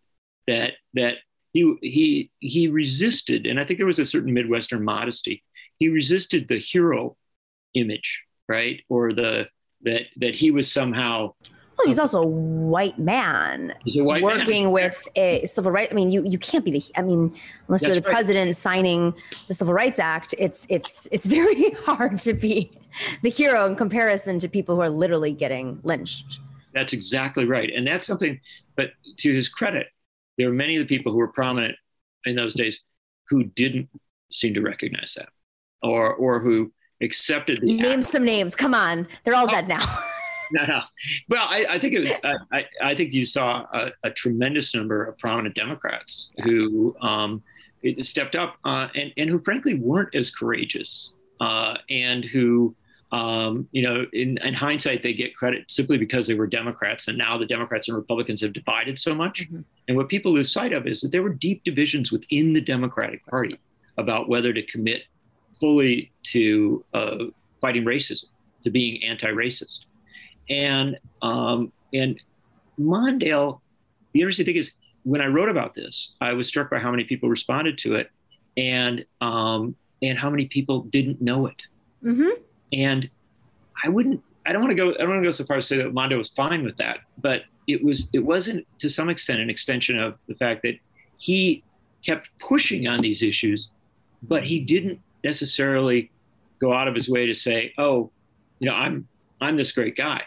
[0.46, 1.18] That that
[1.52, 5.42] he he he resisted, and I think there was a certain Midwestern modesty.
[5.76, 7.16] He resisted the hero
[7.74, 9.48] image, right, or the
[9.82, 11.34] that that he was somehow
[11.80, 14.72] well, he's also a white man a white working man.
[14.72, 15.90] with a civil rights.
[15.90, 16.82] I mean, you you can't be the.
[16.94, 17.34] I mean,
[17.68, 18.12] unless That's you're the right.
[18.12, 19.14] president signing
[19.48, 22.70] the Civil Rights Act, it's it's it's very hard to be
[23.22, 26.40] the hero in comparison to people who are literally getting lynched.
[26.72, 28.40] That's exactly right, and that's something.
[28.76, 29.88] But to his credit,
[30.38, 31.76] there are many of the people who were prominent
[32.24, 32.80] in those days
[33.28, 33.88] who didn't
[34.30, 35.28] seem to recognize that,
[35.82, 36.72] or or who
[37.02, 37.74] accepted the.
[37.74, 38.04] Name act.
[38.04, 38.54] some names.
[38.54, 39.50] Come on, they're all oh.
[39.50, 39.84] dead now.
[40.52, 40.80] no, no.
[41.28, 45.04] Well, I, I think it was, I, I think you saw a, a, tremendous number
[45.04, 47.42] of prominent Democrats who um,
[48.00, 52.74] stepped up uh, and, and who, frankly, weren't as courageous uh, and who,
[53.12, 57.18] um, you know, in, in, hindsight, they get credit simply because they were Democrats, and
[57.18, 59.42] now the Democrats and Republicans have divided so much.
[59.42, 59.62] Mm-hmm.
[59.88, 63.26] And what people lose sight of is that there were deep divisions within the Democratic
[63.26, 63.58] Party
[63.98, 65.02] about whether to commit
[65.58, 67.24] fully to uh,
[67.60, 68.26] fighting racism,
[68.62, 69.86] to being anti-racist.
[70.48, 72.20] And um, and
[72.78, 73.60] Mondale,
[74.12, 77.04] the interesting thing is when I wrote about this, I was struck by how many
[77.04, 78.10] people responded to it,
[78.56, 81.62] and um, and how many people didn't know it.
[82.04, 82.40] Mm-hmm.
[82.72, 83.08] And
[83.84, 84.22] I wouldn't.
[84.46, 84.94] I don't want to go.
[84.94, 86.76] I don't want to go so far as to say that Mondale was fine with
[86.78, 88.08] that, but it was.
[88.12, 90.76] It wasn't to some extent an extension of the fact that
[91.18, 91.62] he
[92.04, 93.70] kept pushing on these issues,
[94.22, 96.10] but he didn't necessarily
[96.60, 98.10] go out of his way to say, "Oh,
[98.58, 99.06] you know, I'm
[99.40, 100.22] I'm this great guy."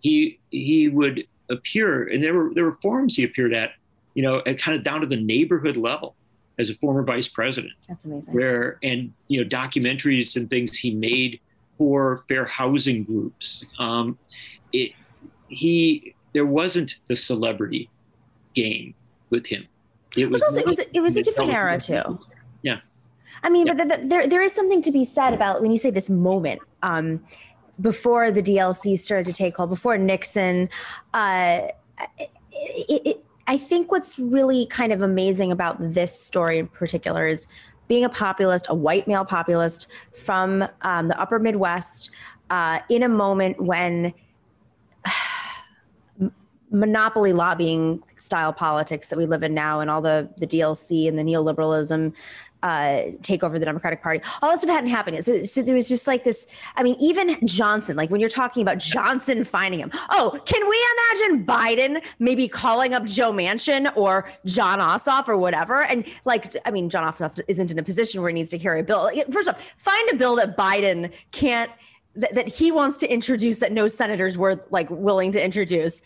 [0.00, 3.72] he he would appear, and there were there were forums he appeared at,
[4.14, 6.14] you know, and kind of down to the neighborhood level
[6.58, 7.72] as a former vice president.
[7.88, 8.34] That's amazing.
[8.34, 11.40] Where and you know documentaries and things he made
[11.78, 13.64] for fair housing groups.
[13.78, 14.18] Um,
[14.72, 14.92] it
[15.48, 17.88] he there wasn't the celebrity
[18.54, 18.94] game
[19.30, 19.66] with him.
[20.16, 22.18] It was, also, it was it was a different era too.
[22.62, 22.80] Yeah.
[23.42, 23.74] I mean, Yeah.
[23.74, 26.10] but th- th- there there is something to be said about when you say this
[26.10, 27.24] moment um,
[27.80, 30.68] before the DLC started to take hold, before Nixon.
[31.14, 31.68] Uh,
[32.18, 37.46] it, it, I think what's really kind of amazing about this story in particular is
[37.88, 42.10] being a populist, a white male populist from um, the Upper Midwest,
[42.50, 44.14] uh, in a moment when
[46.70, 51.18] monopoly lobbying style politics that we live in now and all the the DLC and
[51.18, 52.14] the neoliberalism
[52.62, 54.20] uh, take over the Democratic Party.
[54.42, 55.24] All that stuff hadn't happened yet.
[55.24, 56.46] So, so there was just like this.
[56.76, 59.90] I mean, even Johnson, like when you're talking about Johnson finding him.
[60.10, 65.82] Oh, can we imagine Biden maybe calling up Joe Manchin or Jon Ossoff or whatever?
[65.82, 68.80] And like, I mean, Jon Ossoff isn't in a position where he needs to carry
[68.80, 69.10] a bill.
[69.30, 71.70] First off, find a bill that Biden can't.
[72.16, 76.02] That he wants to introduce that no senators were like willing to introduce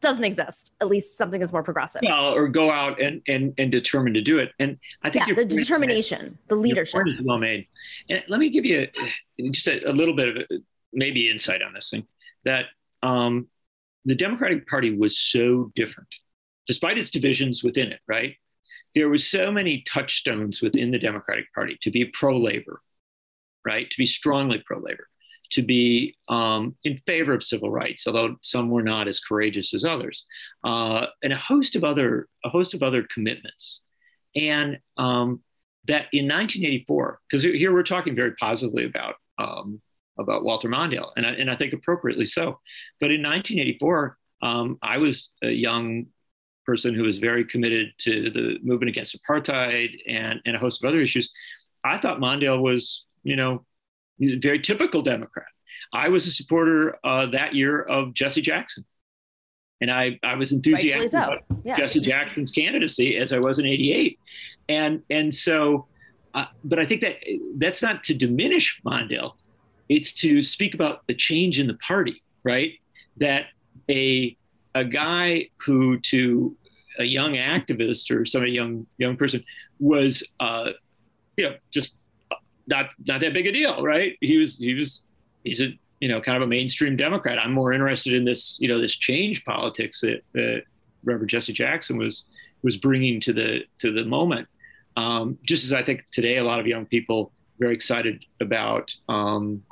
[0.00, 0.74] doesn't exist.
[0.80, 2.02] At least something that's more progressive.
[2.04, 4.52] Well, or go out and and and determine to do it.
[4.58, 7.02] And I think yeah, the determination, the leadership.
[7.06, 7.66] is well made.
[8.08, 8.88] And let me give you
[9.38, 10.46] a, just a, a little bit of a,
[10.92, 12.06] maybe insight on this thing
[12.44, 12.66] that
[13.02, 13.48] um,
[14.04, 16.08] the Democratic Party was so different,
[16.66, 18.00] despite its divisions within it.
[18.06, 18.36] Right,
[18.94, 22.80] there were so many touchstones within the Democratic Party to be pro-labor,
[23.64, 25.08] right, to be strongly pro-labor,
[25.50, 29.84] to be um, in favor of civil rights, although some were not as courageous as
[29.84, 30.26] others,
[30.64, 33.82] uh, and a host of other a host of other commitments,
[34.36, 35.40] and um,
[35.86, 39.80] that in 1984, because here we're talking very positively about um,
[40.18, 42.60] about Walter Mondale, and I, and I think appropriately so.
[43.00, 46.06] But in 1984, um, I was a young
[46.66, 50.88] person who was very committed to the movement against apartheid and, and a host of
[50.88, 51.30] other issues.
[51.82, 53.64] I thought Mondale was, you know,
[54.18, 55.46] he's a very typical Democrat.
[55.92, 58.84] I was a supporter uh, that year of Jesse Jackson.
[59.80, 61.18] And I, I was enthusiastic so.
[61.18, 61.76] about Yeah.
[61.76, 64.18] Jesse Jackson's candidacy as I was in 88.
[64.68, 65.86] And, and so,
[66.34, 67.16] uh, but I think that
[67.56, 69.34] that's not to diminish Mondale.
[69.88, 72.72] It's to speak about the change in the party, right?
[73.16, 73.46] That
[73.88, 74.36] a,
[74.74, 76.54] a guy who to
[76.98, 79.42] a young activist or some young, young person
[79.78, 80.72] was, uh,
[81.36, 81.94] you know, just
[82.68, 84.16] not, not that big a deal, right?
[84.20, 85.04] He was, he was,
[85.44, 87.38] he's a, you know, kind of a mainstream Democrat.
[87.38, 90.62] I'm more interested in this, you know, this change politics that, that
[91.04, 92.26] Reverend Jesse Jackson was
[92.62, 94.48] was bringing to the to the moment.
[94.96, 99.62] Um, just as I think today, a lot of young people very excited about um,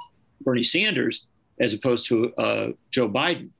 [0.41, 1.27] Bernie Sanders
[1.61, 3.51] as opposed to uh, Joe Biden.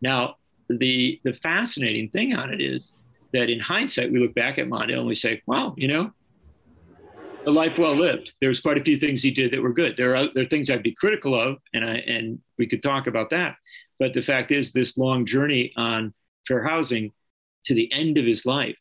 [0.00, 0.36] Now,
[0.68, 2.92] the the fascinating thing on it is
[3.32, 6.12] that in hindsight, we look back at Mondale and we say, "Wow, you know,
[7.46, 8.32] a life well lived.
[8.40, 9.96] There's quite a few things he did that were good.
[9.96, 13.06] There are there are things I'd be critical of, and I and we could talk
[13.06, 13.56] about that.
[13.98, 16.12] But the fact is, this long journey on
[16.46, 17.12] fair housing
[17.64, 18.76] to the end of his life,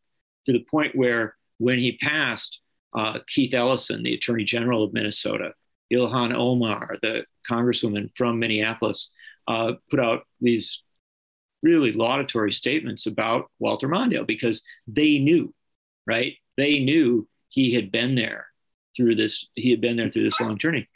[0.46, 2.60] to the point where when he passed,
[2.94, 5.54] uh, Keith Ellison, the Attorney General of Minnesota,
[5.94, 9.12] Ilhan Omar, the Congresswoman from Minneapolis,
[9.48, 10.82] uh, put out these
[11.62, 15.54] really laudatory statements about Walter Mondale because they knew,
[16.08, 16.34] right?
[16.58, 18.51] They knew he had been there
[18.96, 19.48] through this.
[19.56, 20.88] He had been there through this long journey,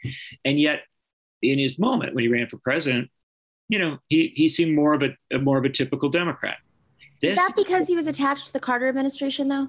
[0.44, 0.82] and yet,
[1.42, 3.10] in his moment when he ran for president,
[3.68, 6.58] you know, he he seemed more of a more of a typical Democrat.
[7.22, 9.68] Is that because he was attached to the Carter administration, though?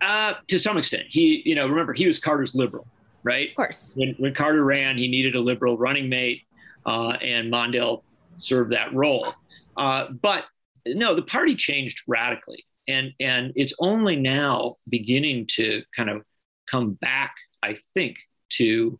[0.00, 2.86] uh, to some extent, he you know remember he was Carter's liberal,
[3.22, 3.50] right?
[3.50, 3.92] Of course.
[3.96, 6.42] when, when Carter ran, he needed a liberal running mate,
[6.86, 8.02] uh, and Mondale
[8.38, 9.34] served that role.
[9.76, 10.44] Uh, but
[10.86, 16.22] no, the party changed radically, and and it's only now beginning to kind of
[16.70, 18.18] come back, I think,
[18.50, 18.98] to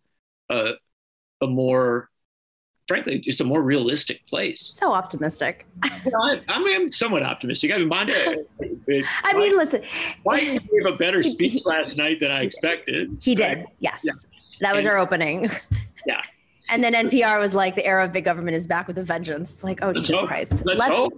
[0.51, 0.73] a,
[1.41, 2.09] a more,
[2.87, 4.63] frankly, just a more realistic place.
[4.63, 5.67] So optimistic.
[6.05, 7.71] You know, I, I mean, I'm somewhat optimistic.
[7.73, 8.45] I mean, Mondale.
[8.87, 9.83] it- I mean, listen,
[10.23, 13.19] why did he give a better speech he- last night than I expected?
[13.21, 13.67] he did.
[13.81, 14.03] Yes.
[14.05, 14.13] Yeah.
[14.61, 15.51] That was And- our opening.
[16.07, 16.23] Yeah.
[16.71, 19.51] And then NPR was like, the era of big government is back with a vengeance.
[19.51, 20.29] It's like, oh, Let's Jesus hope.
[20.29, 20.63] Christ.
[20.65, 21.13] Let's Let's- hope.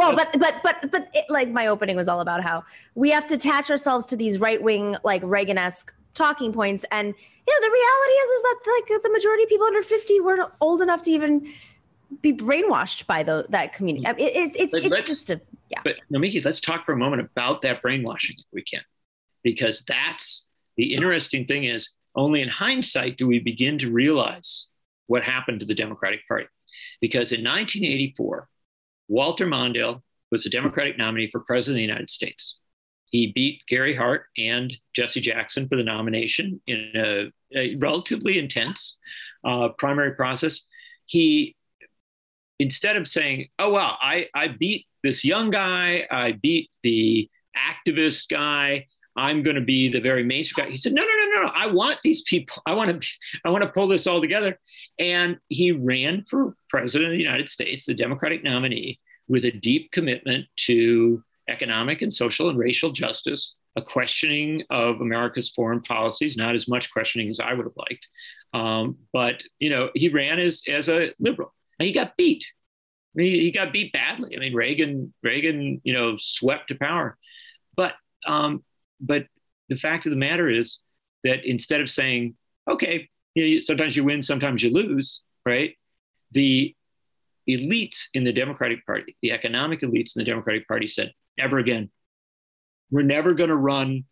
[0.00, 3.26] Well, but but but but it, like my opening was all about how we have
[3.28, 7.66] to attach ourselves to these right wing like Reagan esque talking points, and you know
[7.66, 11.02] the reality is is that like the majority of people under fifty were old enough
[11.02, 11.52] to even
[12.22, 14.06] be brainwashed by the, that community.
[14.06, 15.40] I mean, it, it's it's it's just a
[15.70, 15.80] yeah.
[15.84, 18.82] But Nomiki, let's talk for a moment about that brainwashing if we can.
[19.42, 24.66] Because that's the interesting thing is only in hindsight do we begin to realize
[25.06, 26.46] what happened to the Democratic Party.
[27.00, 28.48] Because in 1984,
[29.10, 30.00] Walter Mondale
[30.30, 32.60] was the Democratic nominee for president of the United States.
[33.06, 38.98] He beat Gary Hart and Jesse Jackson for the nomination in a, a relatively intense
[39.44, 40.60] uh, primary process.
[41.06, 41.56] He,
[42.60, 48.28] instead of saying, "Oh well, I I beat this young guy, I beat the activist
[48.28, 48.86] guy,
[49.16, 51.66] I'm going to be the very mainstream guy," he said, no, "No, no, no, I
[51.66, 52.62] want these people.
[52.66, 53.08] I want to
[53.44, 54.58] I want to pull this all together."
[54.98, 59.92] And he ran for president of the United States, the Democratic nominee, with a deep
[59.92, 66.54] commitment to economic and social and racial justice, a questioning of America's foreign policies, not
[66.54, 68.06] as much questioning as I would have liked.
[68.52, 72.44] Um, but, you know, he ran as, as a liberal and he got beat.
[73.14, 74.36] I mean, he got beat badly.
[74.36, 77.16] I mean, Reagan, Reagan, you know, swept to power.
[77.76, 77.94] But,
[78.26, 78.64] um,
[79.00, 79.26] but
[79.68, 80.78] the fact of the matter is
[81.24, 82.34] that instead of saying,
[82.68, 85.74] okay, you know, sometimes you win, sometimes you lose, right?
[86.32, 86.74] The
[87.48, 91.90] elites in the Democratic Party, the economic elites in the Democratic Party said, never again.
[92.90, 94.04] We're never going to run,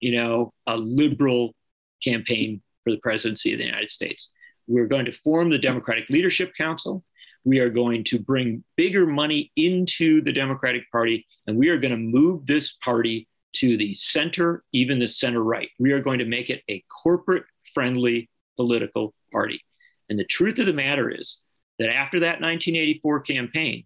[0.00, 1.54] you know, a liberal
[2.02, 4.30] campaign for the presidency of the United States.
[4.66, 7.04] We're going to form the Democratic Leadership Council.
[7.44, 11.92] We are going to bring bigger money into the Democratic Party, and we are going
[11.92, 15.70] to move this party to the center, even the center right.
[15.78, 19.60] We are going to make it a corporate friendly political party.
[20.08, 21.42] And the truth of the matter is
[21.78, 23.84] that after that 1984 campaign,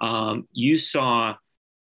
[0.00, 1.34] um, you saw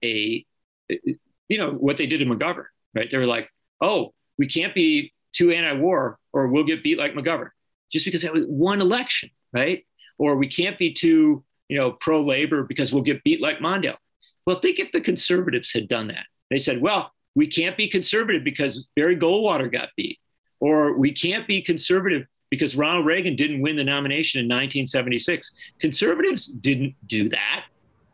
[0.04, 0.46] a,
[0.90, 3.10] you know, what they did in McGovern, right?
[3.10, 3.50] They were like,
[3.82, 7.50] oh, we can't be too anti-war or we'll get beat like McGovern
[7.92, 9.86] just because that was one election, right?
[10.18, 13.98] Or we can't be too, you know, pro-labor because we'll get beat like Mondale.
[14.46, 16.26] Well, think if the conservatives had done that.
[16.50, 20.20] They said, well, we can't be conservative because Barry Goldwater got beat,
[20.60, 25.52] or we can't be conservative because Ronald Reagan didn't win the nomination in 1976.
[25.80, 27.66] Conservatives didn't do that.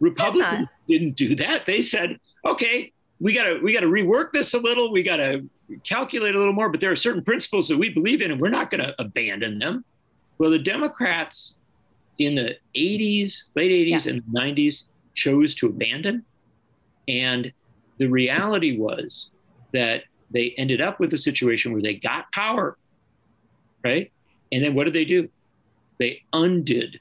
[0.02, 1.66] Republicans didn't do that.
[1.66, 4.92] They said, okay, we got to we got to rework this a little.
[4.92, 5.50] We got to
[5.86, 6.68] calculate a little more.
[6.68, 9.58] But there are certain principles that we believe in, and we're not going to abandon
[9.58, 9.86] them.
[10.38, 11.56] Well, the Democrats
[12.20, 14.12] in the 80s, late 80s, yeah.
[14.12, 16.26] and 90s chose to abandon,
[17.08, 17.54] and
[17.98, 19.30] the reality was
[19.74, 22.78] that they ended up with a situation where they got power,
[23.84, 24.12] right?
[24.52, 25.30] And then what did they do?
[26.00, 27.00] They undid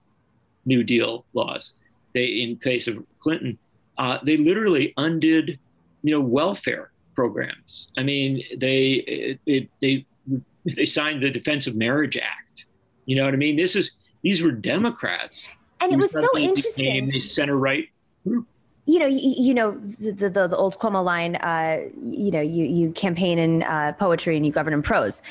[0.64, 1.74] New Deal laws.
[2.14, 3.58] They, in case of Clinton,
[3.98, 5.58] uh, they literally undid,
[6.02, 7.92] you know, welfare programs.
[7.96, 10.06] I mean, they it, it, they
[10.64, 12.66] they signed the Defense of Marriage Act.
[13.06, 13.56] You know what I mean?
[13.56, 17.08] This is these were Democrats, and it was so interesting.
[17.08, 17.88] The center right
[18.26, 18.46] group.
[18.84, 21.36] You know, you, you know the, the, the old Cuomo line.
[21.36, 25.22] Uh, you know, you you campaign in uh, poetry and you govern in prose.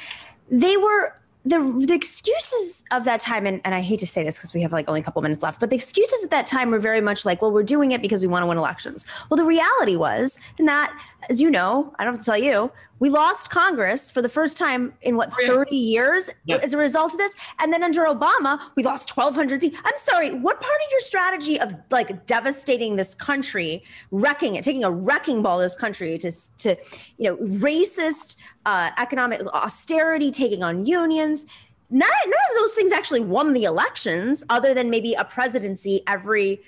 [0.49, 4.37] They were the the excuses of that time and, and i hate to say this
[4.37, 6.69] because we have like only a couple minutes left but the excuses at that time
[6.69, 9.37] were very much like well we're doing it because we want to win elections well
[9.37, 10.95] the reality was that
[11.29, 14.59] as you know i don't have to tell you we lost Congress for the first
[14.59, 16.29] time in what, 30 years
[16.61, 17.35] as a result of this.
[17.57, 19.75] And then under Obama, we lost 1,200 seats.
[19.83, 24.83] I'm sorry, what part of your strategy of like devastating this country, wrecking it, taking
[24.83, 26.75] a wrecking ball this country to, to
[27.17, 28.35] you know, racist
[28.67, 31.47] uh, economic austerity, taking on unions?
[31.89, 36.61] None, none of those things actually won the elections, other than maybe a presidency every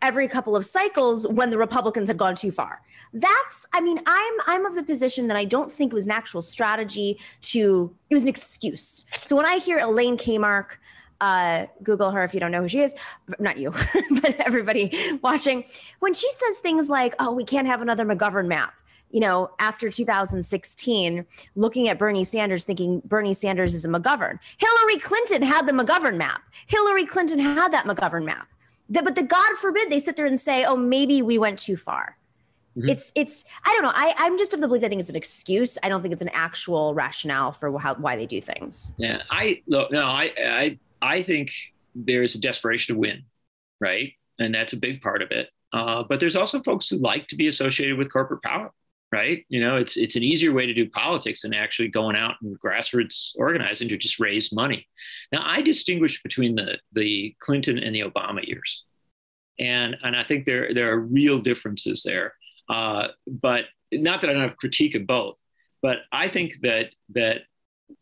[0.00, 2.82] every couple of cycles when the Republicans had gone too far
[3.14, 6.12] that's i mean i'm i'm of the position that i don't think it was an
[6.12, 10.78] actual strategy to it was an excuse so when i hear elaine kamarck
[11.20, 12.94] uh, Google her if you don't know who she is.
[13.38, 13.70] Not you,
[14.20, 15.64] but everybody watching.
[16.00, 18.74] When she says things like, oh, we can't have another McGovern map,
[19.10, 24.38] you know, after 2016, looking at Bernie Sanders, thinking Bernie Sanders is a McGovern.
[24.58, 26.42] Hillary Clinton had the McGovern map.
[26.66, 28.48] Hillary Clinton had that McGovern map.
[28.90, 32.18] But the God forbid they sit there and say, oh, maybe we went too far.
[32.76, 32.88] Mm-hmm.
[32.88, 33.92] It's it's I don't know.
[33.94, 35.78] I I'm just of the belief that I think it's an excuse.
[35.82, 38.94] I don't think it's an actual rationale for how why they do things.
[38.98, 41.52] Yeah, I look no, I I I think
[41.94, 43.22] there's a desperation to win,
[43.80, 44.12] right?
[44.38, 45.48] And that's a big part of it.
[45.72, 48.72] Uh, but there's also folks who like to be associated with corporate power,
[49.12, 49.44] right?
[49.48, 52.58] You know, it's it's an easier way to do politics than actually going out and
[52.60, 54.88] grassroots organizing to just raise money.
[55.32, 58.84] Now, I distinguish between the the Clinton and the Obama years,
[59.58, 62.34] and and I think there there are real differences there.
[62.68, 65.40] Uh, but not that I don't have critique of both,
[65.82, 67.42] but I think that that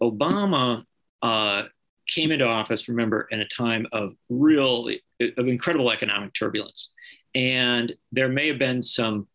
[0.01, 0.85] Obama
[1.21, 1.65] uh,
[2.09, 6.93] came into office, remember, in a time of real of incredible economic turbulence,
[7.35, 9.27] and there may have been some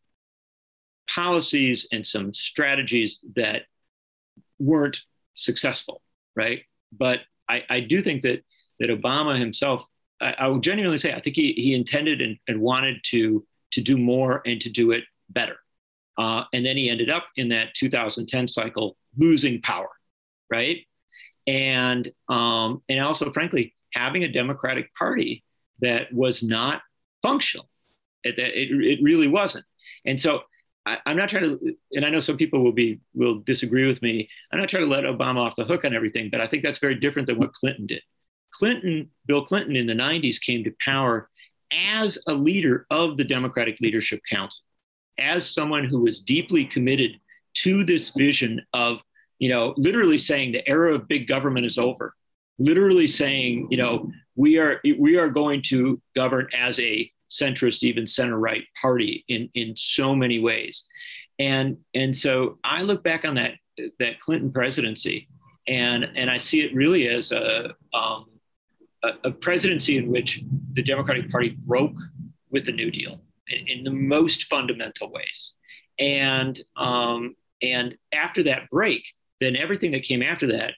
[1.09, 3.63] policies and some strategies that
[4.59, 5.01] weren't
[5.33, 6.01] successful,
[6.35, 6.63] right?
[6.91, 8.43] But I, I do think that
[8.79, 9.83] that Obama himself,
[10.21, 13.81] I, I will genuinely say, I think he he intended and, and wanted to to
[13.81, 15.57] do more and to do it better.
[16.17, 19.89] Uh, and then he ended up in that 2010 cycle losing power,
[20.51, 20.79] right?
[21.45, 25.43] And um, and also, frankly, having a Democratic Party
[25.79, 26.81] that was not
[27.21, 27.69] functional.
[28.23, 29.65] It, it, it really wasn't.
[30.05, 30.41] And so
[30.85, 34.01] I, am not trying to, and I know some people will be will disagree with
[34.01, 34.29] me.
[34.51, 36.79] I'm not trying to let Obama off the hook on everything, but I think that's
[36.79, 38.01] very different than what Clinton did.
[38.51, 41.29] Clinton, Bill Clinton in the 90s came to power
[41.71, 44.65] as a leader of the Democratic Leadership Council,
[45.19, 47.19] as someone who was deeply committed
[47.55, 48.99] to this vision of,
[49.39, 52.13] you know, literally saying the era of big government is over,
[52.59, 58.07] literally saying, you know, we are we are going to govern as a centrist, even
[58.07, 60.87] center right party in in so many ways,
[61.39, 63.53] and and so I look back on that
[63.99, 65.27] that Clinton presidency,
[65.67, 68.25] and and I see it really as a um,
[69.03, 70.43] a, a, presidency in which
[70.73, 71.95] the Democratic Party broke
[72.51, 73.19] with the New Deal
[73.49, 75.53] in, in the most fundamental ways,
[75.99, 79.03] and um, and after that break,
[79.39, 80.73] then everything that came after that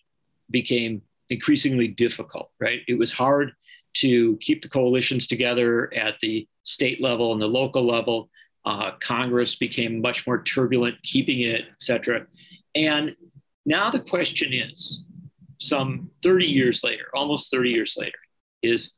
[0.50, 2.82] became increasingly difficult, right?
[2.88, 3.52] It was hard
[3.96, 8.30] to keep the coalitions together at the state level and the local level.
[8.66, 12.26] Uh, Congress became much more turbulent, keeping it, et cetera.
[12.76, 13.16] And
[13.66, 15.04] now the question is,
[15.60, 18.18] some 30 years later, almost 30 years later,
[18.62, 18.94] is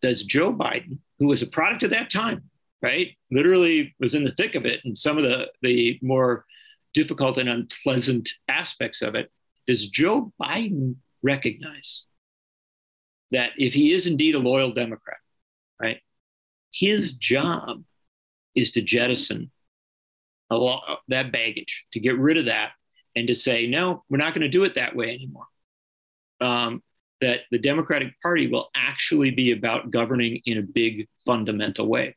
[0.00, 2.42] does Joe Biden, who was a product of that time,
[2.82, 6.44] right, literally was in the thick of it and some of the, the more
[6.92, 9.30] difficult and unpleasant aspects of it,
[9.66, 12.04] does Joe Biden recognize
[13.30, 15.18] that if he is indeed a loyal Democrat,
[15.80, 16.00] right,
[16.72, 17.82] his job
[18.54, 19.50] is to jettison
[20.50, 22.72] a lot that baggage, to get rid of that,
[23.16, 25.46] and to say, no, we're not going to do it that way anymore.
[26.40, 26.82] Um,
[27.20, 32.16] that the Democratic Party will actually be about governing in a big fundamental way.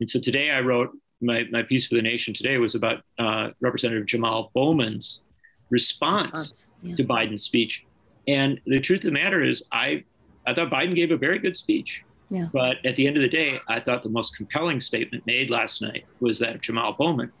[0.00, 0.90] And so today I wrote
[1.20, 5.22] my, my piece for the nation today was about uh, Representative Jamal Bowman's
[5.70, 6.96] response, response yeah.
[6.96, 7.84] to Biden's speech.
[8.26, 10.04] And the truth of the matter is, I
[10.46, 12.02] I thought Biden gave a very good speech.
[12.30, 12.48] Yeah.
[12.52, 15.82] But at the end of the day, I thought the most compelling statement made last
[15.82, 17.32] night was that of Jamal Bowman.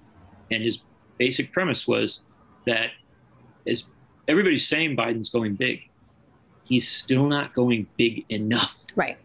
[0.50, 0.80] And his
[1.18, 2.20] basic premise was
[2.66, 2.90] that
[3.66, 3.84] as
[4.28, 5.80] everybody's saying Biden's going big,
[6.64, 8.74] he's still not going big enough.
[8.96, 9.18] Right.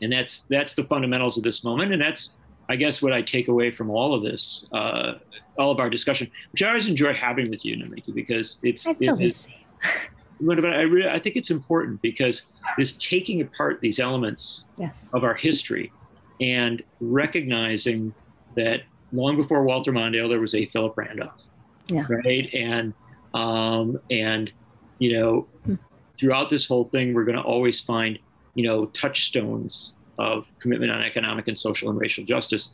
[0.00, 1.92] And that's that's the fundamentals of this moment.
[1.92, 2.32] And that's
[2.70, 5.14] I guess what I take away from all of this, uh,
[5.58, 8.94] all of our discussion, which I always enjoy having with you, Nomiki, because it's I
[8.94, 9.54] feel it, the same.
[10.40, 12.44] but I, really, I think it's important because
[12.78, 15.12] this taking apart these elements yes.
[15.14, 15.92] of our history
[16.40, 18.14] and recognizing
[18.54, 21.42] that long before Walter Mondale, there was a Philip Randolph,
[21.88, 22.06] yeah.
[22.08, 22.48] right?
[22.54, 22.94] And
[23.34, 24.52] um, and
[25.00, 25.74] you know, hmm.
[26.20, 28.16] throughout this whole thing, we're going to always find
[28.54, 29.90] you know touchstones
[30.20, 32.70] of commitment on economic and social and racial justice.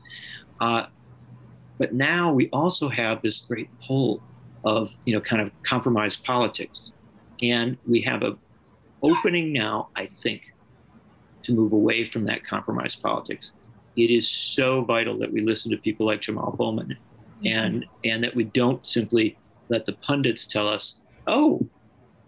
[0.61, 0.87] Uh,
[1.79, 4.23] but now we also have this great pull
[4.65, 6.93] of you know kind of compromise politics
[7.43, 8.37] and we have a
[9.03, 10.53] opening now, I think,
[11.43, 13.53] to move away from that compromise politics.
[13.97, 16.97] It is so vital that we listen to people like Jamal Bowman
[17.43, 17.47] mm-hmm.
[17.47, 19.39] and and that we don't simply
[19.69, 21.67] let the pundits tell us, oh,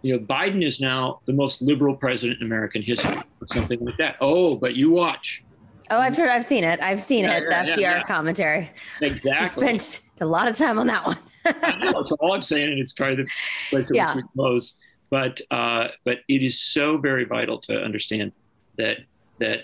[0.02, 3.96] you know, Biden is now the most liberal president in American history, or something like
[3.98, 4.16] that.
[4.20, 5.42] Oh, but you watch.
[5.90, 6.80] Oh, I've heard, I've seen it.
[6.80, 7.44] I've seen yeah, it.
[7.48, 8.70] Yeah, the FDR yeah, commentary.
[9.00, 9.64] Exactly.
[9.64, 11.18] I spent a lot of time on that one.
[11.46, 12.04] I know.
[12.20, 13.28] All I'm saying, and it's probably the
[13.70, 14.14] place at yeah.
[14.14, 14.74] which we close.
[15.10, 18.32] But uh, but it is so very vital to understand
[18.76, 18.98] that
[19.38, 19.60] that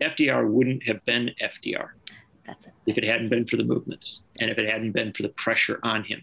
[0.00, 1.90] FDR wouldn't have been FDR
[2.46, 2.72] That's it.
[2.86, 5.78] if it hadn't been for the movements and if it hadn't been for the pressure
[5.82, 6.22] on him.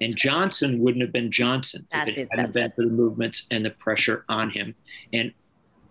[0.00, 2.28] And Johnson wouldn't have been Johnson That's if it, it.
[2.36, 2.76] hadn't been it.
[2.76, 4.74] for the movements and the pressure on him.
[5.12, 5.32] And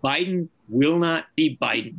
[0.02, 1.96] Biden will not be Biden,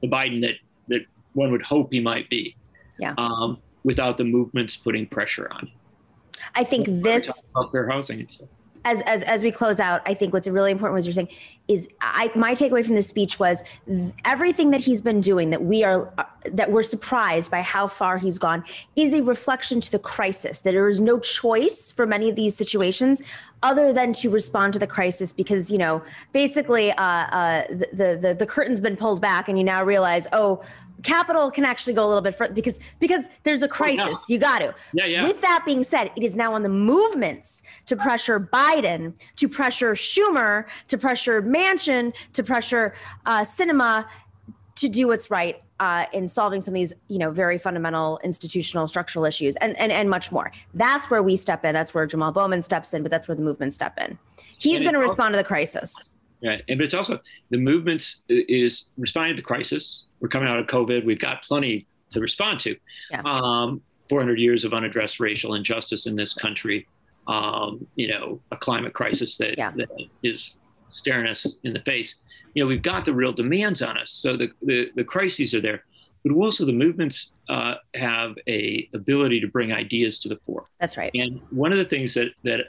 [0.00, 0.54] the Biden that
[0.88, 1.00] that
[1.32, 2.54] one would hope he might be,
[3.00, 3.14] yeah.
[3.18, 5.72] um, without the movements putting pressure on him.
[6.54, 8.48] I think this fair housing and stuff
[8.86, 11.28] as, as as we close out, I think what's really important was you're saying
[11.66, 13.64] is I my takeaway from this speech was
[14.24, 16.12] everything that he's been doing that we are
[16.44, 18.64] that we're surprised by how far he's gone
[18.94, 22.56] is a reflection to the crisis that there is no choice for many of these
[22.56, 23.22] situations
[23.64, 26.00] other than to respond to the crisis because you know
[26.32, 30.62] basically uh, uh, the, the the curtain's been pulled back and you now realize oh
[31.02, 34.04] capital can actually go a little bit further because because there's a crisis.
[34.04, 34.34] Oh, yeah.
[34.34, 34.74] You got to.
[34.92, 35.24] Yeah, yeah.
[35.24, 39.94] With that being said, it is now on the movements to pressure Biden, to pressure
[39.94, 42.94] Schumer, to pressure Manchin, to pressure
[43.24, 44.06] uh, Sinema
[44.76, 48.86] to do what's right uh, in solving some of these, you know, very fundamental institutional
[48.86, 50.52] structural issues and, and, and much more.
[50.74, 51.74] That's where we step in.
[51.74, 54.18] That's where Jamal Bowman steps in, but that's where the movement step in.
[54.58, 56.10] He's going to respond to the crisis.
[56.42, 56.62] Right.
[56.68, 57.20] And but it's also
[57.50, 61.04] the movements is responding to the crisis we're coming out of COVID.
[61.04, 62.76] We've got plenty to respond to.
[63.10, 63.22] Yeah.
[63.24, 66.86] Um, 400 years of unaddressed racial injustice in this country.
[67.26, 69.72] Um, you know, a climate crisis that, Yeah.
[69.72, 69.88] that
[70.22, 70.56] is
[70.90, 72.16] staring us in the face.
[72.54, 74.10] You know, we've got the real demands on us.
[74.12, 75.84] So the, the, the crises are there,
[76.24, 80.66] but also the movements uh, have a ability to bring ideas to the fore.
[80.78, 81.10] That's right.
[81.14, 82.66] And one of the things that, that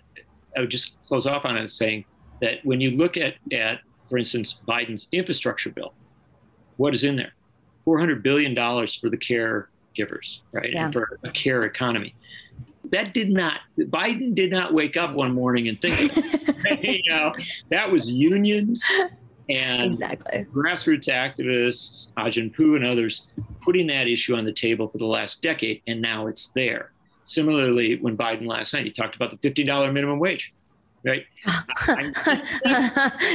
[0.58, 2.06] I would just close off on is saying
[2.42, 5.94] that when you look at, at, for instance, Biden's infrastructure bill,
[6.78, 7.34] what is in there?
[7.88, 10.72] $400 billion for the caregivers, right?
[10.72, 10.86] Yeah.
[10.86, 12.14] And for a care economy.
[12.92, 16.16] That did not, Biden did not wake up one morning and think,
[16.84, 17.34] you know,
[17.70, 18.84] that was unions
[19.50, 20.46] and Exactly.
[20.54, 23.28] grassroots activists, Ai-jen Poo and others,
[23.62, 26.92] putting that issue on the table for the last decade, and now it's there.
[27.26, 30.54] Similarly, when Biden last night, he talked about the $50 minimum wage,
[31.04, 31.26] right?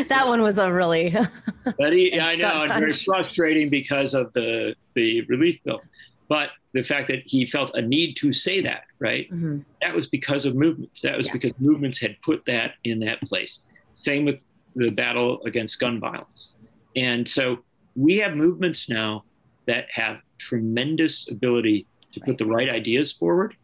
[0.09, 1.15] That one was a really
[1.79, 5.81] But he, I know, and very frustrating because of the the relief bill.
[6.29, 9.31] But the fact that he felt a need to say that, right?
[9.31, 9.65] Mhm.
[9.83, 11.03] That was because of movements.
[11.03, 11.33] That was Yeah.
[11.35, 13.63] because movements had put that in that place.
[13.95, 14.43] Same with
[14.75, 16.55] the battle against gun violence.
[16.97, 17.59] And so
[17.95, 19.25] we have movements now
[19.67, 22.39] that have tremendous ability to put Right.
[22.39, 23.55] the right ideas forward.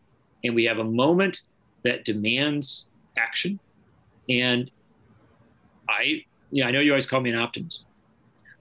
[0.45, 1.41] And we have a moment
[1.85, 3.59] that demands action.
[4.29, 4.71] And
[5.89, 7.85] I, yeah, I know you always call me an optimist,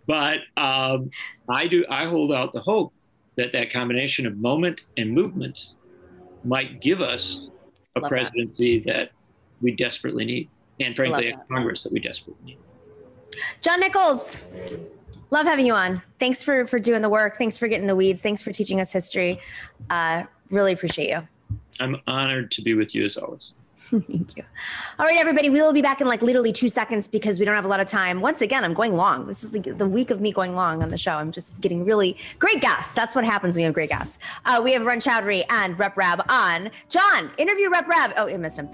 [0.06, 1.12] but um,
[1.50, 1.86] I do.
[1.90, 2.94] I hold out the hope
[3.36, 5.76] that that combination of moment and movements
[6.44, 7.50] might give us
[7.96, 9.12] a Love presidency that.
[9.62, 10.50] we desperately need,
[10.80, 11.38] and frankly, a.
[11.52, 12.58] Congress that we desperately need.
[13.62, 14.44] John Nichols.
[15.30, 16.02] Love having you on.
[16.20, 17.38] Thanks for for doing the work.
[17.38, 18.22] Thanks for getting the weeds.
[18.22, 19.40] Thanks for teaching us history.
[19.90, 21.28] Uh, really appreciate you.
[21.80, 23.54] I'm honored to be with you as always.
[23.90, 24.44] Thank you.
[25.00, 25.50] All right, everybody.
[25.50, 27.80] We will be back in like literally two seconds because we don't have a lot
[27.80, 28.20] of time.
[28.20, 29.28] Once again, I'm going long.
[29.28, 31.14] This is the week of me going long on the show.
[31.14, 32.94] I'm just getting really great guests.
[32.94, 34.20] That's what happens when you have great guests.
[34.44, 36.70] Uh, we have Arun Chaudhary and Rep Rabb on.
[36.90, 38.12] John, interview Rep Rabb.
[38.18, 38.70] Oh, you missed him.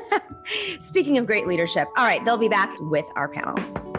[0.78, 1.88] Speaking of great leadership.
[1.96, 3.91] All right, they'll be back with our panel.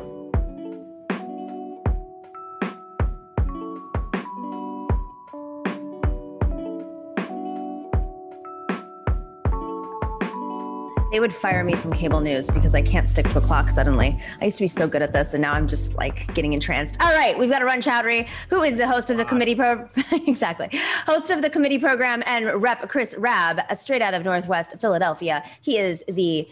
[11.14, 14.20] They would fire me from cable news because I can't stick to a clock suddenly.
[14.42, 17.00] I used to be so good at this, and now I'm just like getting entranced.
[17.00, 19.88] All right, we've got to run Chaudhary, who is the host of the committee pro
[20.12, 20.70] exactly
[21.06, 25.44] host of the committee program, and Rep Chris Rabb, straight out of Northwest Philadelphia.
[25.62, 26.48] He is the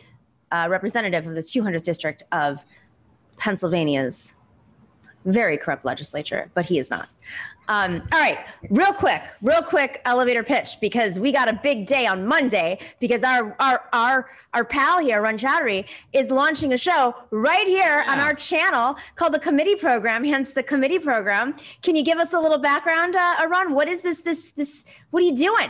[0.51, 2.64] uh, representative of the 200th district of
[3.38, 4.36] Pennsylvania's
[5.26, 7.09] very corrupt legislature, but he is not.
[7.68, 8.39] Um, all right,
[8.70, 13.24] real quick, real quick elevator pitch because we got a big day on Monday because
[13.24, 18.20] our our our our pal here, Arun Chaudhary, is launching a show right here on
[18.20, 20.24] our channel called the Committee Program.
[20.26, 21.55] Hence the Committee Program.
[21.82, 23.74] Can you give us a little background, uh, Ron?
[23.74, 24.20] What is this?
[24.20, 24.84] This this?
[25.12, 25.70] What are you doing?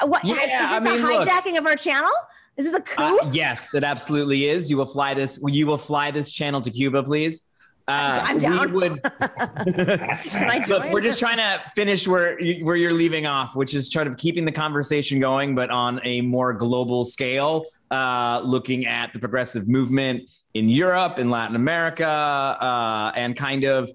[0.00, 1.28] Uh, What Yeah, is this I mean, a look.
[1.28, 2.10] hijacking of our channel?
[2.56, 3.18] Is this a coup?
[3.22, 4.68] Uh, yes, it absolutely is.
[4.70, 5.38] You will fly this.
[5.46, 7.42] You will fly this channel to Cuba, please.
[7.88, 8.72] Uh, I'm down.
[8.72, 9.00] We would.
[10.68, 14.08] Look, we're just trying to finish where you, where you're leaving off, which is sort
[14.08, 19.20] of keeping the conversation going, but on a more global scale, uh, looking at the
[19.20, 23.88] progressive movement in Europe, in Latin America, uh, and kind of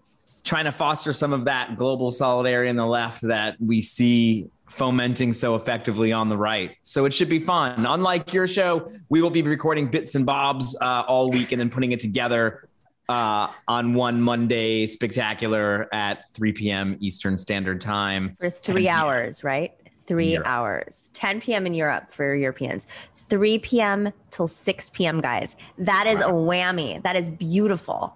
[0.44, 5.34] trying to foster some of that global solidarity in the left that we see fomenting
[5.34, 6.78] so effectively on the right.
[6.82, 7.86] So it should be fun.
[7.86, 11.70] Unlike your show, we will be recording bits and bobs uh, all week and then
[11.70, 12.70] putting it together
[13.12, 16.98] uh, on one Monday spectacular at 3 p.m.
[17.02, 18.36] Eastern Standard Time.
[18.40, 19.74] for three hours, right?
[20.06, 21.12] Three hours.
[21.14, 21.66] 10 p.m.
[21.68, 22.88] in Europe for Europeans.
[23.16, 24.12] 3 p.m.
[24.30, 25.56] till 6 p.m., guys.
[25.78, 27.04] That is a whammy.
[27.04, 28.16] That is beautiful.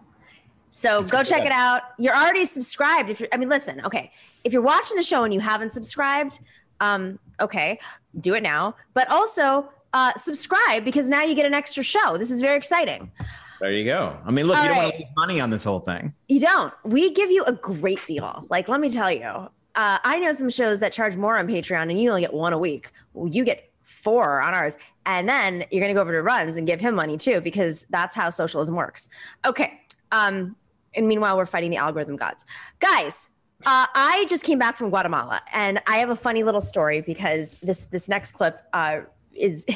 [0.72, 1.84] So go check it out.
[1.98, 3.10] You're already subscribed.
[3.10, 4.12] If you're, I mean, listen, okay.
[4.44, 6.40] If you're watching the show and you haven't subscribed,
[6.80, 7.80] um, okay,
[8.20, 8.76] do it now.
[8.94, 12.18] But also uh, subscribe because now you get an extra show.
[12.18, 13.12] This is very exciting.
[13.60, 14.18] There you go.
[14.26, 16.14] I mean, look, All you don't want to lose money on this whole thing.
[16.28, 16.74] You don't.
[16.84, 18.46] We give you a great deal.
[18.50, 21.90] Like, let me tell you, uh, I know some shows that charge more on Patreon,
[21.90, 22.92] and you only get one a week.
[23.14, 26.66] Well, you get four on ours, and then you're gonna go over to Runs and
[26.68, 29.10] give him money too, because that's how socialism works.
[29.46, 29.80] Okay.
[30.12, 30.56] Um,
[30.96, 32.46] and meanwhile, we're fighting the algorithm gods,
[32.80, 33.30] guys.
[33.66, 37.56] Uh, I just came back from Guatemala, and I have a funny little story because
[37.62, 39.02] this this next clip uh,
[39.34, 39.66] is.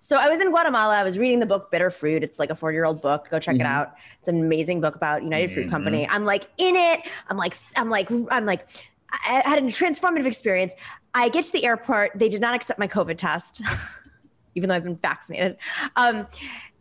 [0.00, 0.96] So I was in Guatemala.
[0.96, 2.22] I was reading the book Bitter Fruit.
[2.22, 3.28] It's like a 40 year old book.
[3.30, 3.94] Go check it out.
[4.20, 6.08] It's an amazing book about United Fruit Company.
[6.08, 7.00] I'm like in it.
[7.28, 8.66] I'm like, I'm like, I'm like,
[9.10, 10.74] I had a transformative experience.
[11.14, 12.12] I get to the airport.
[12.14, 13.62] They did not accept my COVID test,
[14.54, 15.56] even though I've been vaccinated.
[15.96, 16.26] Um,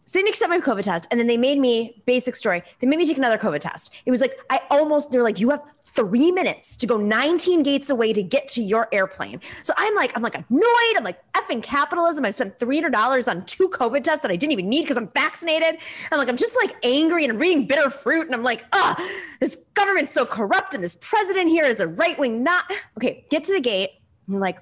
[0.05, 1.07] So they didn't accept my COVID test.
[1.11, 3.93] And then they made me, basic story, they made me take another COVID test.
[4.05, 5.61] It was like, I almost, they're like, you have
[5.97, 9.41] three minutes to go 19 gates away to get to your airplane.
[9.63, 10.95] So I'm like, I'm like annoyed.
[10.95, 12.23] I'm like, effing capitalism.
[12.23, 15.79] I spent $300 on two COVID tests that I didn't even need because I'm vaccinated.
[16.11, 18.27] I'm like, I'm just like angry and I'm reading bitter fruit.
[18.27, 18.95] And I'm like, ah,
[19.41, 20.75] this government's so corrupt.
[20.75, 22.71] And this president here is a right wing, not.
[22.97, 23.89] Okay, get to the gate.
[24.27, 24.59] And you're like,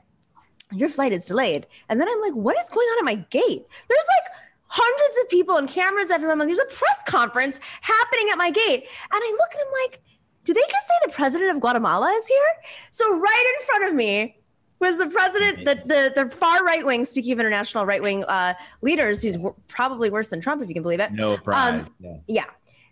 [0.72, 1.68] your flight is delayed.
[1.90, 3.68] And then I'm like, what is going on at my gate?
[3.90, 4.34] There's like,
[4.68, 6.36] hundreds of people and cameras everywhere.
[6.38, 8.84] There's a press conference happening at my gate.
[8.84, 10.02] And I look and I'm like,
[10.46, 12.54] do they just say the president of Guatemala is here?
[12.92, 14.38] So right in front of me
[14.80, 17.04] was the president, the the, the far right wing.
[17.04, 20.74] Speaking of international right wing uh, leaders, who's w- probably worse than Trump, if you
[20.74, 21.12] can believe it.
[21.12, 21.82] No pride.
[21.82, 22.18] Um, yeah.
[22.28, 22.46] yeah,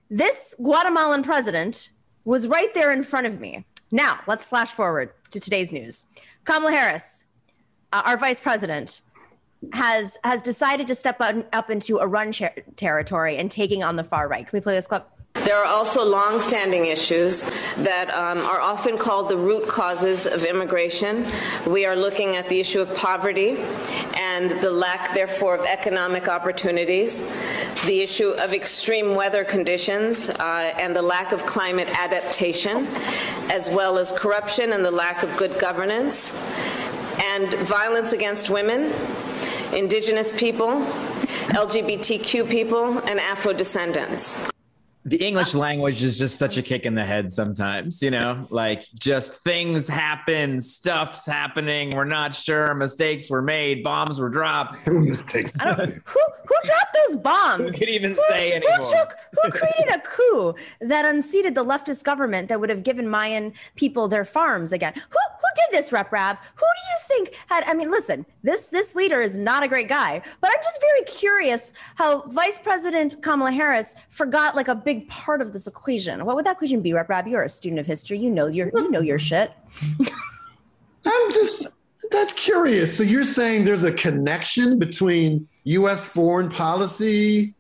[0.10, 1.90] this Guatemalan president
[2.26, 3.66] was right there in front of me.
[3.92, 6.06] Now let's flash forward to today's news.
[6.46, 7.26] Kamala Harris,
[7.92, 9.02] uh, our vice president,
[9.74, 13.96] has has decided to step up, up into a run ter- territory and taking on
[13.96, 14.48] the far right.
[14.48, 15.08] Can we play this clip?
[15.44, 17.44] There are also long-standing issues
[17.78, 21.26] that um, are often called the root causes of immigration.
[21.68, 23.58] We are looking at the issue of poverty
[24.16, 27.22] and the lack, therefore, of economic opportunities,
[27.86, 32.88] the issue of extreme weather conditions uh, and the lack of climate adaptation,
[33.52, 36.32] as well as corruption and the lack of good governance,
[37.22, 38.94] and violence against women,
[39.74, 40.86] indigenous people,
[41.52, 44.53] LGBTQ people, and Afro descendants
[45.06, 48.86] the English language is just such a kick in the head sometimes, you know, like
[48.98, 51.94] just things happen, stuff's happening.
[51.94, 52.74] We're not sure.
[52.74, 53.84] Mistakes were made.
[53.84, 54.86] Bombs were dropped.
[54.88, 55.52] Mistakes.
[55.60, 57.74] who, who dropped those bombs?
[57.74, 58.78] Who could even who, say anymore?
[58.78, 63.10] Who, took, who created a coup that unseated the leftist government that would have given
[63.10, 64.94] Mayan people their farms again?
[64.94, 66.38] Who, who did this, Rep Rabb?
[66.56, 69.90] Who do you think had, I mean, listen, this, this leader is not a great
[69.90, 74.93] guy, but I'm just very curious how Vice President Kamala Harris forgot like a big
[74.94, 76.26] big part of this equation.
[76.26, 77.28] What would that equation be, Rep Rabb?
[77.28, 78.20] You're a student of history.
[78.20, 79.52] You know your you know your shit.
[81.06, 81.68] I'm just
[82.12, 82.96] that's curious.
[82.96, 86.08] So you're saying there's a connection between U.S.
[86.08, 87.56] foreign policy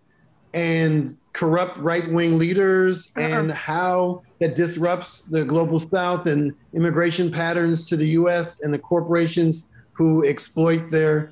[0.54, 3.24] and corrupt right-wing leaders uh-uh.
[3.24, 8.78] and how that disrupts the global south and immigration patterns to the US and the
[8.78, 11.32] corporations who exploit their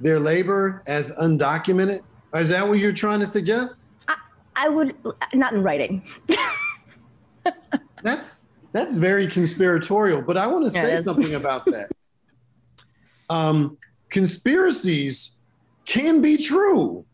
[0.00, 2.00] their labor as undocumented?
[2.34, 3.90] Is that what you're trying to suggest?
[4.62, 4.94] I would
[5.34, 6.04] not in writing.
[8.04, 11.90] that's that's very conspiratorial, but I want to say something about that.
[13.28, 13.76] Um,
[14.08, 15.36] conspiracies
[15.84, 17.04] can be true.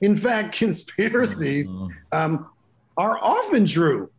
[0.00, 1.72] In fact, conspiracies
[2.10, 2.48] um,
[2.96, 4.10] are often true.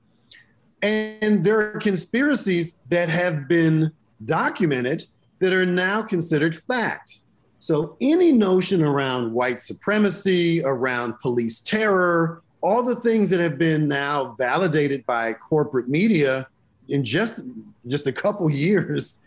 [0.81, 3.91] And there are conspiracies that have been
[4.23, 5.05] documented
[5.39, 7.21] that are now considered fact.
[7.59, 13.87] So, any notion around white supremacy, around police terror, all the things that have been
[13.87, 16.47] now validated by corporate media
[16.89, 17.39] in just
[17.87, 19.19] just a couple years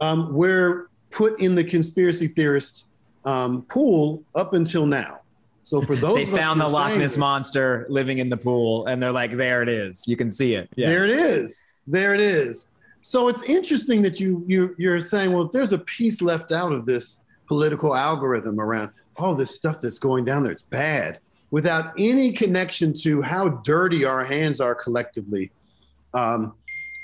[0.00, 2.86] um, were put in the conspiracy theorist
[3.24, 5.20] um, pool up until now.
[5.62, 9.12] So for those, they found the Loch Ness monster living in the pool, and they're
[9.12, 10.06] like, "There it is.
[10.06, 10.68] You can see it.
[10.76, 10.88] Yeah.
[10.88, 11.66] There it is.
[11.86, 12.70] There it is."
[13.00, 16.72] So it's interesting that you you you're saying, well, if there's a piece left out
[16.72, 21.18] of this political algorithm around all this stuff that's going down there, it's bad
[21.50, 25.50] without any connection to how dirty our hands are collectively.
[26.14, 26.54] Um,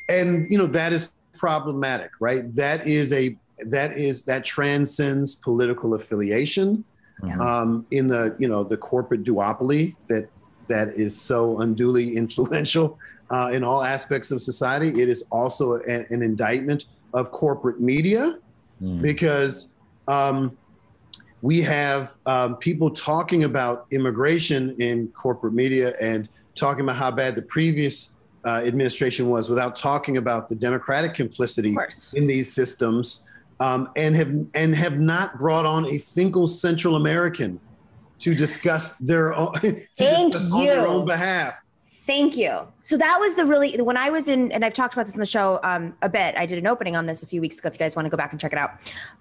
[0.08, 2.54] and you know that is problematic, right?
[2.54, 3.36] That is a
[3.66, 6.84] that is that transcends political affiliation.
[7.24, 7.38] Yeah.
[7.38, 10.28] Um, in the you know the corporate duopoly that
[10.68, 12.98] that is so unduly influential
[13.30, 14.88] uh, in all aspects of society.
[15.00, 18.38] It is also a, an indictment of corporate media
[18.82, 19.00] mm.
[19.00, 19.74] because
[20.08, 20.56] um,
[21.44, 27.36] we have um, people talking about immigration in corporate media and talking about how bad
[27.36, 28.14] the previous
[28.46, 31.76] uh, administration was without talking about the democratic complicity
[32.14, 33.24] in these systems
[33.60, 37.60] um, and have and have not brought on a single central american
[38.20, 41.58] to discuss their own, to discuss on their own behalf
[42.06, 42.68] Thank you.
[42.80, 45.20] So that was the really when I was in, and I've talked about this in
[45.20, 46.36] the show um, a bit.
[46.36, 47.68] I did an opening on this a few weeks ago.
[47.68, 48.72] If you guys want to go back and check it out,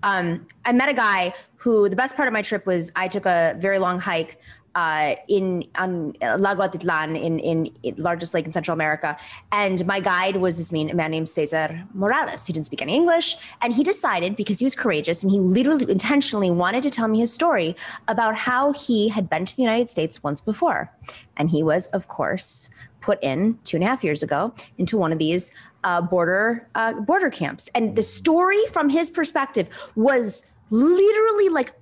[0.04, 3.26] um, I met a guy who the best part of my trip was I took
[3.26, 4.38] a very long hike
[4.76, 9.18] uh, in on Lago Atitlan in, in, in largest lake in Central America,
[9.52, 12.48] and my guide was this man, man named Cesar Morales.
[12.48, 15.90] He didn't speak any English, and he decided because he was courageous and he literally
[15.90, 17.76] intentionally wanted to tell me his story
[18.08, 20.92] about how he had been to the United States once before,
[21.38, 22.70] and he was of course
[23.02, 25.54] put in two and a half years ago into one of these
[25.84, 27.70] uh, border uh, border camps.
[27.76, 31.74] And the story from his perspective was literally like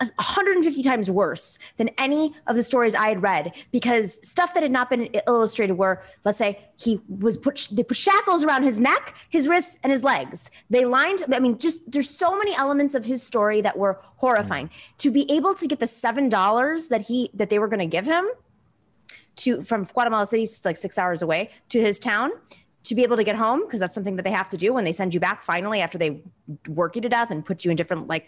[0.00, 4.72] 150 times worse than any of the stories I had read because stuff that had
[4.72, 9.14] not been illustrated were, let's say, he was put they put shackles around his neck,
[9.28, 10.50] his wrists, and his legs.
[10.70, 11.22] They lined.
[11.32, 14.68] I mean, just there's so many elements of his story that were horrifying.
[14.68, 14.96] Mm.
[14.98, 17.86] To be able to get the seven dollars that he that they were going to
[17.86, 18.30] give him
[19.36, 22.30] to from Guatemala City, it's like six hours away to his town
[22.84, 24.84] to be able to get home because that's something that they have to do when
[24.84, 26.22] they send you back finally after they
[26.66, 28.26] work you to death and put you in different like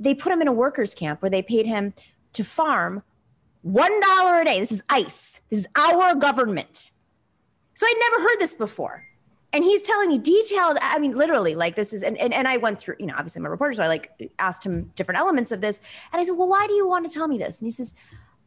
[0.00, 1.92] they put him in a workers camp where they paid him
[2.32, 3.02] to farm
[3.62, 6.90] one dollar a day this is ice this is our government
[7.74, 9.04] so i'd never heard this before
[9.52, 12.56] and he's telling me detailed i mean literally like this is and, and, and i
[12.56, 15.52] went through you know obviously i'm a reporter so i like asked him different elements
[15.52, 15.80] of this
[16.12, 17.94] and i said well why do you want to tell me this and he says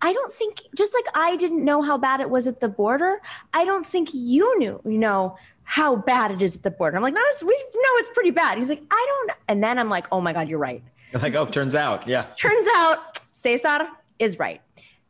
[0.05, 3.21] I don't think just like I didn't know how bad it was at the border,
[3.53, 6.97] I don't think you knew, you know, how bad it is at the border.
[6.97, 8.57] I'm like, no, it's, we know it's pretty bad.
[8.57, 9.37] He's like, I don't.
[9.47, 10.83] And then I'm like, oh my God, you're right.
[11.21, 12.25] Like, oh, turns out, yeah.
[12.37, 13.87] Turns out Cesar
[14.19, 14.61] is right.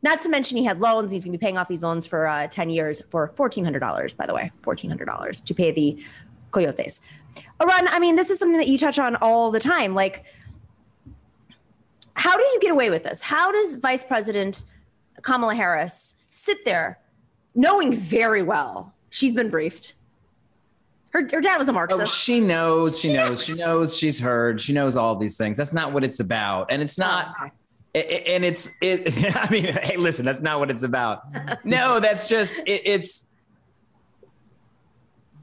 [0.02, 1.12] Not to mention he had loans.
[1.12, 4.26] He's going to be paying off these loans for uh, 10 years for $1,400, by
[4.26, 6.04] the way, $1,400 to pay the
[6.50, 7.00] coyotes.
[7.60, 9.94] Arun, I mean, this is something that you touch on all the time.
[9.94, 10.24] Like,
[12.14, 13.22] how do you get away with this?
[13.22, 14.62] How does Vice President
[15.22, 16.98] Kamala Harris sit there
[17.54, 19.94] knowing very well she's been briefed.
[21.14, 22.02] Her, her dad was a oh, Marxist.
[22.02, 25.56] Oh, she knows, she knows, she knows, she's heard, she knows all these things.
[25.56, 26.72] That's not what it's about.
[26.72, 27.34] And it's oh, not.
[27.40, 27.54] Oh, okay.
[27.94, 31.22] It, and it's it i mean hey listen that's not what it's about
[31.64, 33.28] no that's just it, it's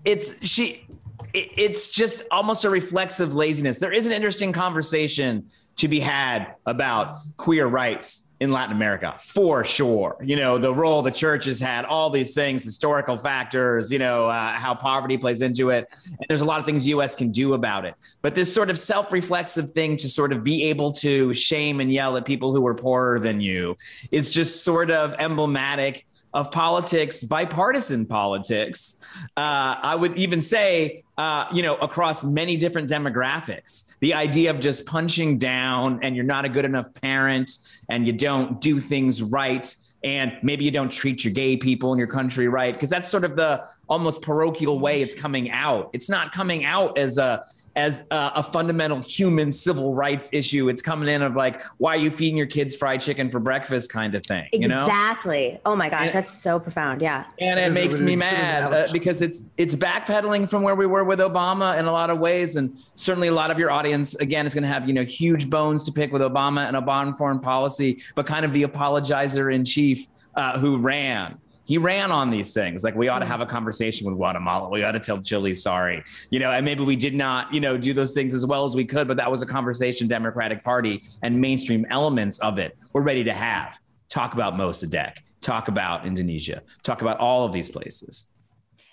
[0.04, 0.86] it's she
[1.34, 5.48] it's just almost a reflexive laziness there is an interesting conversation
[5.78, 10.18] to be had about queer rights in Latin America for sure.
[10.20, 14.26] You know, the role the church has had, all these things, historical factors, you know,
[14.26, 15.88] uh, how poverty plays into it.
[16.08, 17.94] And there's a lot of things US can do about it.
[18.24, 21.94] But this sort of self reflexive thing to sort of be able to shame and
[21.94, 23.78] yell at people who are poorer than you
[24.10, 29.06] is just sort of emblematic of politics, bipartisan politics.
[29.38, 33.96] Uh, I would even say, uh, you know, across many different demographics.
[34.00, 37.60] The idea of just punching down and you're not a good enough parent
[37.90, 42.00] and you don't do things right and maybe you don't treat your gay people in
[42.00, 45.90] your country right because that's sort of the almost parochial way it's coming out.
[45.94, 47.46] It's not coming out as a
[47.76, 50.68] as a, a, fundamental human civil rights issue.
[50.68, 53.92] It's coming in of like why are you feeding your kids fried chicken for breakfast
[53.92, 55.54] kind of thing you exactly.
[55.54, 55.60] Know?
[55.68, 57.02] oh my gosh and, that's so profound.
[57.02, 57.26] Yeah.
[57.40, 61.20] And it makes me mad uh, because it's it's backpedaling from where we were with
[61.20, 64.54] obama in a lot of ways and certainly a lot of your audience again is
[64.54, 68.02] going to have you know huge bones to pick with obama and obama foreign policy
[68.16, 71.38] but kind of the apologizer in chief uh, who ran.
[71.64, 72.84] He ran on these things.
[72.84, 74.70] Like we ought to have a conversation with Guatemala.
[74.70, 76.04] We ought to tell Chile sorry.
[76.30, 78.76] You know, and maybe we did not, you know, do those things as well as
[78.76, 83.02] we could, but that was a conversation Democratic Party and mainstream elements of it were
[83.02, 83.78] ready to have.
[84.10, 88.28] Talk about Mossadegh, talk about Indonesia, talk about all of these places.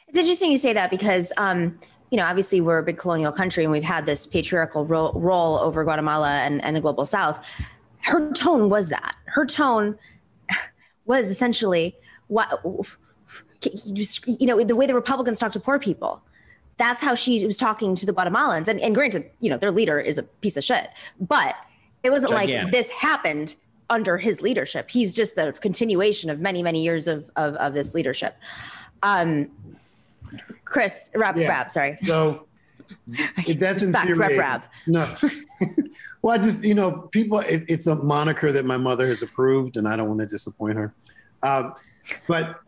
[0.07, 1.79] It's interesting you say that because um,
[2.11, 5.59] you know, obviously we're a big colonial country and we've had this patriarchal role, role
[5.59, 7.45] over Guatemala and, and the global South.
[8.01, 9.17] Her tone was that.
[9.27, 9.99] Her tone
[11.05, 11.97] was essentially
[12.29, 12.61] what
[13.65, 16.23] you know the way the Republicans talk to poor people.
[16.77, 18.69] That's how she was talking to the Guatemalans.
[18.69, 20.91] And, and granted, you know, their leader is a piece of shit,
[21.21, 21.57] but
[22.05, 22.65] it wasn't Gigantic.
[22.65, 23.57] like this happened
[23.91, 24.89] under his leadership.
[24.91, 28.37] He's just the continuation of many, many years of of, of this leadership.
[29.03, 29.51] Um,
[30.69, 31.49] Chris, Rabb, yeah.
[31.49, 31.99] Rabb, sorry.
[32.05, 32.47] So
[33.47, 34.63] that's Respect, Rabb, Rabb.
[34.87, 35.07] No.
[36.23, 39.77] Well, I just, you know, people, it, it's a moniker that my mother has approved,
[39.77, 40.93] and I don't want to disappoint her.
[41.43, 41.75] Um,
[42.27, 42.61] but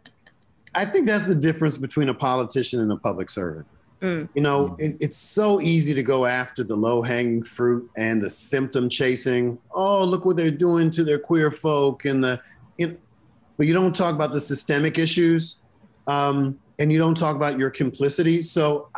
[0.75, 3.67] I think that's the difference between a politician and a public servant.
[4.01, 4.29] Mm.
[4.35, 8.31] You know, it, it's so easy to go after the low hanging fruit and the
[8.31, 9.59] symptom chasing.
[9.73, 12.41] Oh, look what they're doing to their queer folk, and the,
[12.79, 13.01] it,
[13.57, 15.59] but you don't talk about the systemic issues,
[16.07, 18.43] um, and you don't talk about your complicity.
[18.43, 18.89] So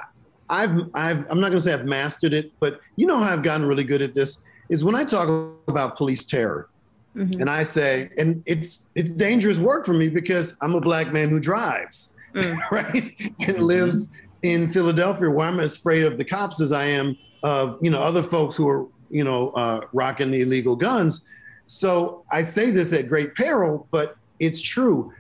[0.49, 3.43] I've, I've, I'm not going to say I've mastered it, but you know how I've
[3.43, 5.29] gotten really good at this is when I talk
[5.69, 6.69] about police terror,
[7.15, 7.41] mm-hmm.
[7.41, 11.29] and I say, and it's it's dangerous work for me because I'm a black man
[11.29, 12.59] who drives, mm.
[12.71, 14.09] right, and lives
[14.43, 18.03] in Philadelphia, where I'm as afraid of the cops as I am of you know
[18.03, 21.25] other folks who are you know uh, rocking the illegal guns.
[21.67, 25.13] So I say this at great peril, but it's true.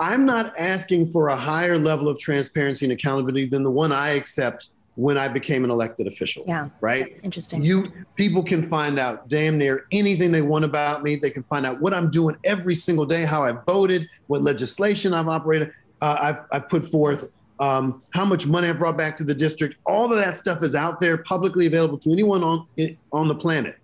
[0.00, 4.10] I'm not asking for a higher level of transparency and accountability than the one I
[4.10, 6.44] accept when I became an elected official.
[6.46, 6.70] Yeah.
[6.80, 7.20] Right.
[7.22, 7.62] Interesting.
[7.62, 7.86] You
[8.16, 11.14] people can find out damn near anything they want about me.
[11.14, 15.14] They can find out what I'm doing every single day, how I voted, what legislation
[15.14, 17.28] I've operated, uh, I, I put forth,
[17.60, 19.76] um, how much money I brought back to the district.
[19.86, 22.66] All of that stuff is out there, publicly available to anyone on
[23.12, 23.77] on the planet.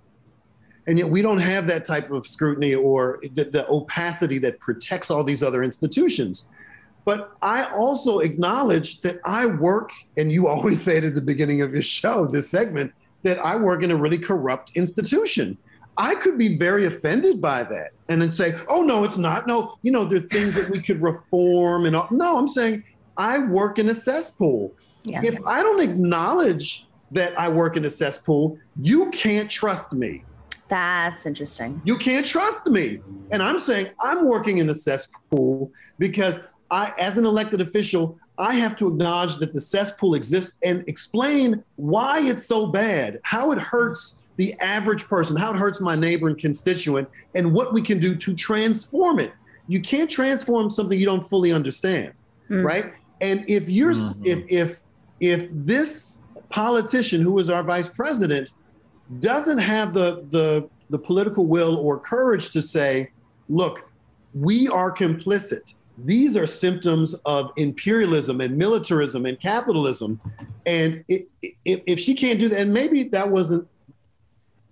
[0.87, 5.11] And yet we don't have that type of scrutiny or the, the opacity that protects
[5.11, 6.49] all these other institutions.
[7.05, 11.63] But I also acknowledge that I work, and you always say it at the beginning
[11.63, 15.57] of your show, this segment, that I work in a really corrupt institution.
[15.97, 19.47] I could be very offended by that and then say, oh, no, it's not.
[19.47, 22.09] No, you know, there are things that we could reform and all.
[22.11, 22.85] No, I'm saying
[23.17, 24.73] I work in a cesspool.
[25.05, 25.23] Yeah.
[25.23, 30.25] If I don't acknowledge that I work in a cesspool, you can't trust me.
[30.69, 31.81] That's interesting.
[31.85, 33.01] You can't trust me.
[33.33, 36.41] And I'm saying I'm working in a cesspool because
[36.71, 41.63] I, as an elected official, I have to acknowledge that the cesspool exists and explain
[41.77, 46.27] why it's so bad, how it hurts the average person, how it hurts my neighbor
[46.29, 49.33] and constituent, and what we can do to transform it.
[49.69, 52.13] You can't transform something you don't fully understand,
[52.51, 52.65] mm.
[52.65, 52.93] right?
[53.21, 54.25] And if you're mm-hmm.
[54.25, 54.81] if if
[55.21, 58.53] if this politician who is our vice president
[59.21, 63.11] doesn't have the the the political will or courage to say,
[63.49, 63.89] look,
[64.35, 65.75] we are complicit.
[65.99, 70.21] These are symptoms of imperialism and militarism and capitalism.
[70.67, 71.29] And it,
[71.65, 73.69] it, if she can't do that, and maybe that wasn't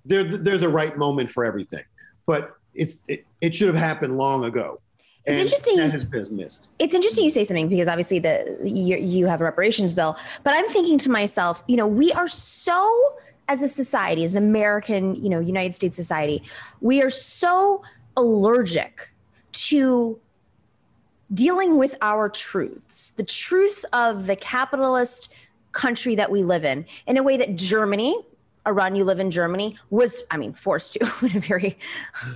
[0.04, 1.84] there, there's a right moment for everything,
[2.26, 4.80] but it's it, it should have happened long ago.
[5.24, 5.76] It's interesting.
[5.76, 6.48] You,
[6.80, 10.54] it's interesting you say something because obviously the you, you have a reparations bill, but
[10.54, 13.16] I'm thinking to myself, you know, we are so
[13.48, 16.42] as a society, as an American, you know, United States society,
[16.80, 17.82] we are so
[18.16, 19.12] allergic
[19.52, 20.18] to
[21.32, 25.32] dealing with our truths, the truth of the capitalist
[25.72, 28.16] country that we live in, in a way that Germany,
[28.64, 31.78] Arun you live in Germany was, I mean, forced to in a very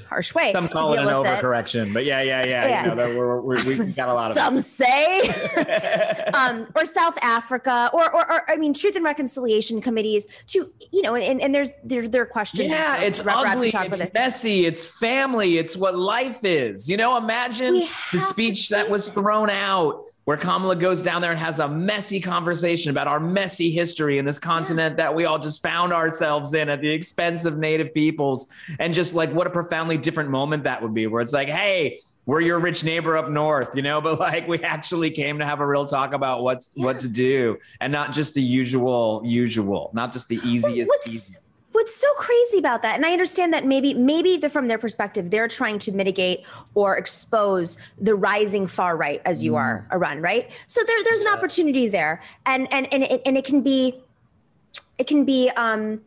[0.08, 0.52] harsh way.
[0.52, 1.94] Some call it an overcorrection, it.
[1.94, 2.68] but yeah, yeah, yeah.
[2.68, 2.88] yeah.
[2.88, 5.28] You know, we're, we're, we got a lot of some say,
[6.34, 10.26] um, or South Africa, or, or, or, I mean, Truth and Reconciliation committees.
[10.48, 12.70] To you know, and, and there's there, there are questions.
[12.70, 14.14] Yeah, it's ugly, it's it.
[14.14, 16.90] messy, it's family, it's what life is.
[16.90, 21.38] You know, imagine the speech that was thrown out where Kamala goes down there and
[21.38, 25.04] has a messy conversation about our messy history in this continent yeah.
[25.04, 28.52] that we all just found ourselves in at the expense of Native peoples.
[28.80, 32.00] And just like what a profoundly different moment that would be, where it's like, hey,
[32.26, 35.60] we're your rich neighbor up north, you know, but like we actually came to have
[35.60, 36.84] a real talk about what's yeah.
[36.84, 40.88] what to do and not just the usual usual, not just the easiest.
[40.88, 41.38] What's,
[41.76, 45.30] what's so crazy about that and i understand that maybe maybe the, from their perspective
[45.30, 49.58] they're trying to mitigate or expose the rising far right as you mm.
[49.58, 50.50] are Arun right?
[50.66, 52.22] So there, there's an opportunity there.
[52.44, 54.00] And and and it, and it can be
[54.98, 56.00] it can be um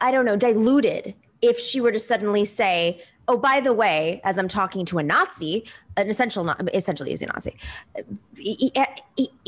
[0.00, 4.38] i don't know diluted if she were to suddenly say oh by the way as
[4.38, 5.64] i'm talking to a nazi
[5.98, 7.56] an essential, essentially is a Nazi.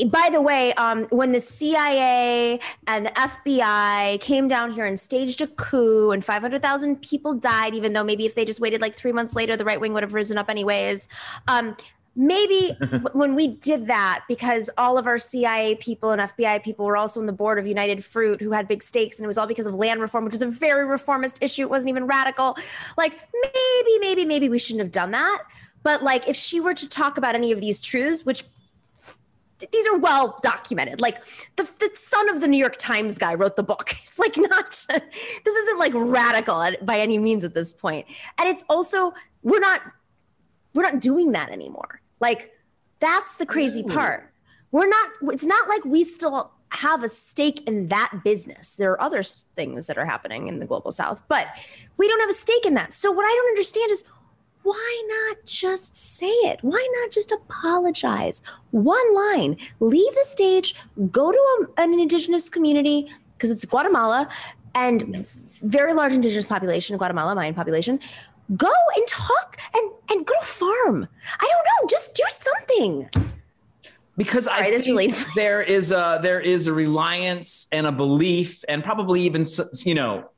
[0.07, 5.41] By the way, um, when the CIA and the FBI came down here and staged
[5.41, 9.13] a coup and 500,000 people died, even though maybe if they just waited like three
[9.13, 11.07] months later, the right wing would have risen up anyways.
[11.47, 11.75] Um,
[12.15, 12.75] maybe
[13.13, 17.19] when we did that because all of our cia people and fbi people were also
[17.19, 19.65] on the board of united fruit who had big stakes and it was all because
[19.65, 22.57] of land reform which was a very reformist issue it wasn't even radical
[22.97, 25.43] like maybe maybe maybe we shouldn't have done that
[25.83, 28.43] but like if she were to talk about any of these truths, which
[29.71, 31.01] these are well documented.
[31.01, 31.23] Like
[31.55, 33.93] the, the son of the New York Times guy wrote the book.
[34.11, 37.73] It's like not, this isn't like radical by any means at this.
[37.81, 38.03] And
[38.39, 39.81] it's also, we're not,
[40.73, 42.01] we're not doing that anymore.
[42.19, 42.51] Like
[42.99, 44.31] that's the crazy part.
[44.71, 48.75] We're not, it's not like we still have a stake in that business.
[48.75, 51.47] There are other things that are happening in the global south, but
[51.97, 52.93] we don't have a stake in that.
[52.93, 54.05] So what I don't understand is
[54.63, 56.59] why not just say it?
[56.61, 58.41] Why not just apologize?
[58.69, 60.75] One line, leave the stage,
[61.11, 61.37] go to
[61.77, 64.29] a, an indigenous community, because it's Guatemala
[64.75, 65.25] and
[65.63, 67.99] very large indigenous population, Guatemala, Mayan population.
[68.55, 71.07] Go and talk and, and go farm.
[71.39, 73.09] I don't know, just do something
[74.17, 78.83] because I think really- there is a there is a reliance and a belief and
[78.83, 79.45] probably even
[79.85, 80.29] you know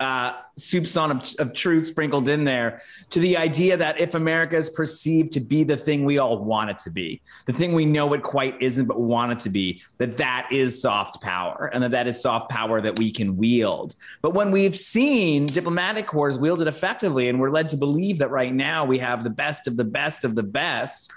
[0.00, 2.80] uh, soupçon of, of truth sprinkled in there
[3.10, 6.70] to the idea that if America is perceived to be the thing we all want
[6.70, 9.82] it to be, the thing we know it quite isn't, but want it to be,
[9.98, 13.94] that that is soft power and that that is soft power that we can wield.
[14.22, 18.54] But when we've seen diplomatic corps wielded effectively, and we're led to believe that right
[18.54, 21.12] now we have the best of the best of the best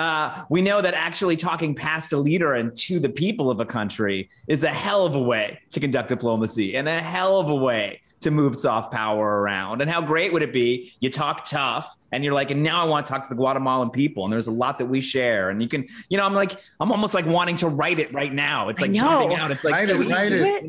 [0.00, 3.66] uh, we know that actually talking past a leader and to the people of a
[3.66, 7.54] country is a hell of a way to conduct diplomacy and a hell of a
[7.54, 9.82] way to move soft power around.
[9.82, 10.90] And how great would it be?
[11.00, 13.90] You talk tough and you're like, and now I want to talk to the Guatemalan
[13.90, 14.24] people.
[14.24, 15.50] And there's a lot that we share.
[15.50, 18.32] And you can, you know, I'm like, I'm almost like wanting to write it right
[18.32, 18.70] now.
[18.70, 19.50] It's like jumping out.
[19.50, 20.62] It's like write so it, easy, it.
[20.62, 20.68] you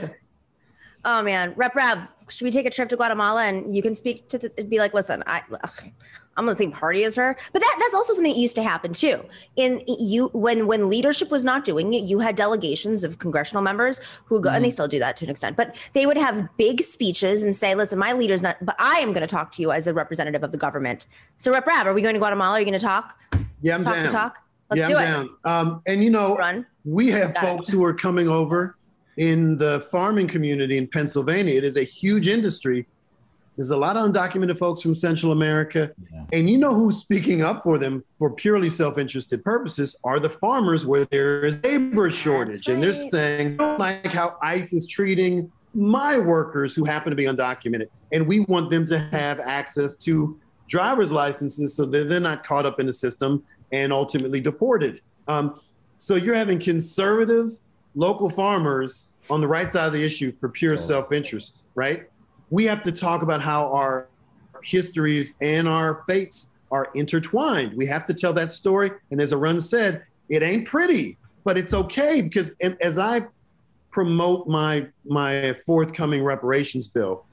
[0.00, 0.10] know?
[1.04, 4.26] oh man, Rep Rabb, should we take a trip to Guatemala and you can speak
[4.28, 5.42] to the, be like, listen, I,
[6.36, 7.36] I'm on the same party as her.
[7.52, 9.24] But that that's also something that used to happen too.
[9.56, 14.00] In you when when leadership was not doing it, you had delegations of congressional members
[14.26, 14.56] who go, mm-hmm.
[14.56, 14.72] and they mm-hmm.
[14.72, 17.98] still do that to an extent, but they would have big speeches and say, listen,
[17.98, 20.52] my leader's not, but I am going to talk to you as a representative of
[20.52, 21.06] the government.
[21.38, 22.56] So Rep Rabb, are we going to Guatemala?
[22.56, 23.18] Are you going to talk?
[23.62, 24.08] Yeah, I'm talk down.
[24.08, 24.38] talk.
[24.70, 25.12] Let's yeah, do I'm it.
[25.12, 25.30] Down.
[25.44, 26.66] Um, and you know, Run.
[26.84, 27.72] we have Got folks it.
[27.72, 28.76] who are coming over
[29.16, 31.54] in the farming community in Pennsylvania.
[31.54, 32.86] It is a huge industry.
[33.56, 35.92] There's a lot of undocumented folks from Central America.
[36.12, 36.24] Yeah.
[36.32, 40.30] And you know who's speaking up for them for purely self interested purposes are the
[40.30, 42.66] farmers where there is labor shortage.
[42.66, 42.74] Right.
[42.74, 47.16] And they're saying, I don't like how ICE is treating my workers who happen to
[47.16, 47.88] be undocumented.
[48.12, 50.38] And we want them to have access to
[50.68, 55.00] driver's licenses so that they're not caught up in the system and ultimately deported.
[55.28, 55.60] Um,
[55.98, 57.56] so you're having conservative
[57.94, 62.08] local farmers on the right side of the issue for pure self interest, right?
[62.54, 64.06] We have to talk about how our
[64.62, 67.76] histories and our fates are intertwined.
[67.76, 68.92] We have to tell that story.
[69.10, 73.26] And as Arun said, it ain't pretty, but it's okay because as I
[73.90, 77.24] promote my my forthcoming reparations bill,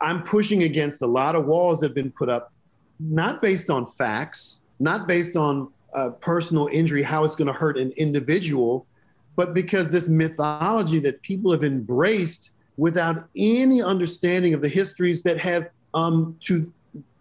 [0.00, 2.52] I'm pushing against a lot of walls that have been put up,
[3.00, 5.66] not based on facts, not based on
[5.96, 8.86] uh, personal injury, how it's going to hurt an individual,
[9.34, 15.38] but because this mythology that people have embraced without any understanding of the histories that
[15.38, 16.72] have um, to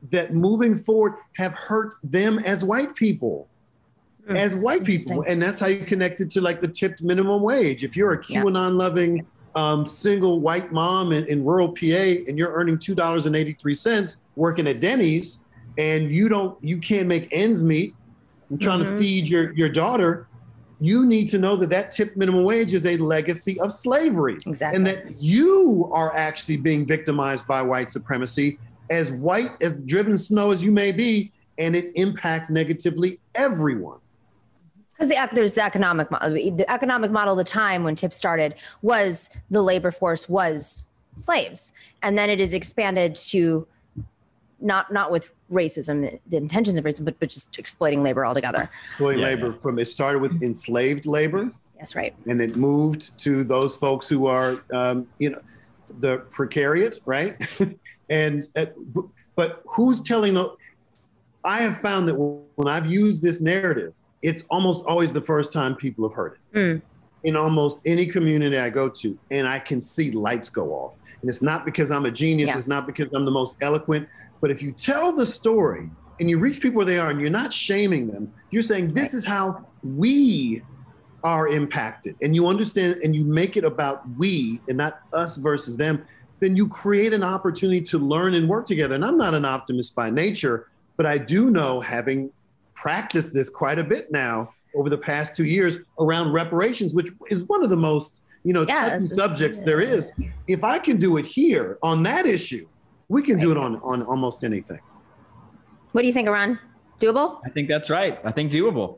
[0.10, 3.50] that moving forward have hurt them as white people.
[4.26, 5.26] Mm, as white people.
[5.28, 7.84] And that's how you connect it to like the tipped minimum wage.
[7.84, 12.54] If you're a qanon loving um, single white mom in, in rural pa and you're
[12.54, 15.44] earning $2.83 working at denny's
[15.78, 17.96] and you don't you can't make ends meet.
[18.50, 18.96] And trying mm-hmm.
[18.96, 20.29] to feed your your daughter
[20.82, 24.38] you need to know that that tip minimum wage is a legacy of slavery.
[24.46, 24.78] Exactly.
[24.78, 28.58] And that you are actually being victimized by white supremacy,
[28.90, 34.00] as white, as driven snow as you may be, and it impacts negatively everyone.
[34.94, 36.32] Because the, there's the economic model.
[36.32, 41.74] The economic model of the time when TIP started was the labor force was slaves.
[42.02, 43.68] And then it is expanded to
[44.62, 48.70] not not with racism, the intentions of racism, but, but just exploiting labor altogether.
[48.90, 51.52] Exploiting yeah, labor from it started with enslaved labor.
[51.78, 52.14] That's right.
[52.28, 55.42] And it moved to those folks who are, um, you know,
[56.00, 57.36] the precariat, right?
[58.10, 58.66] and uh,
[59.36, 60.56] but who's telling the?
[61.44, 65.76] I have found that when I've used this narrative, it's almost always the first time
[65.76, 66.58] people have heard it.
[66.58, 66.82] Mm.
[67.24, 70.96] In almost any community I go to, and I can see lights go off.
[71.22, 72.50] And it's not because I'm a genius.
[72.50, 72.58] Yeah.
[72.58, 74.08] It's not because I'm the most eloquent.
[74.42, 77.30] But if you tell the story and you reach people where they are and you're
[77.30, 80.62] not shaming them, you're saying, this is how we
[81.24, 82.16] are impacted.
[82.22, 86.06] And you understand and you make it about we and not us versus them,
[86.40, 88.96] then you create an opportunity to learn and work together.
[88.96, 92.32] And I'm not an optimist by nature, but I do know, having
[92.74, 97.44] practiced this quite a bit now over the past two years around reparations, which is
[97.44, 100.14] one of the most you know yeah, subjects there is.
[100.48, 102.68] If I can do it here on that issue,
[103.10, 103.44] we can right.
[103.44, 104.80] do it on on almost anything.
[105.92, 106.60] What do you think, Arun?
[107.00, 107.40] Doable?
[107.46, 108.20] I think that's right.
[108.24, 108.98] I think doable.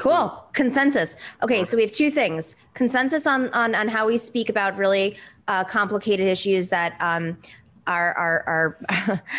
[0.00, 0.44] cool.
[0.52, 1.16] Consensus.
[1.42, 5.16] Okay, so we have two things: consensus on on on how we speak about really
[5.46, 7.38] uh, complicated issues that um,
[7.86, 9.22] are are are.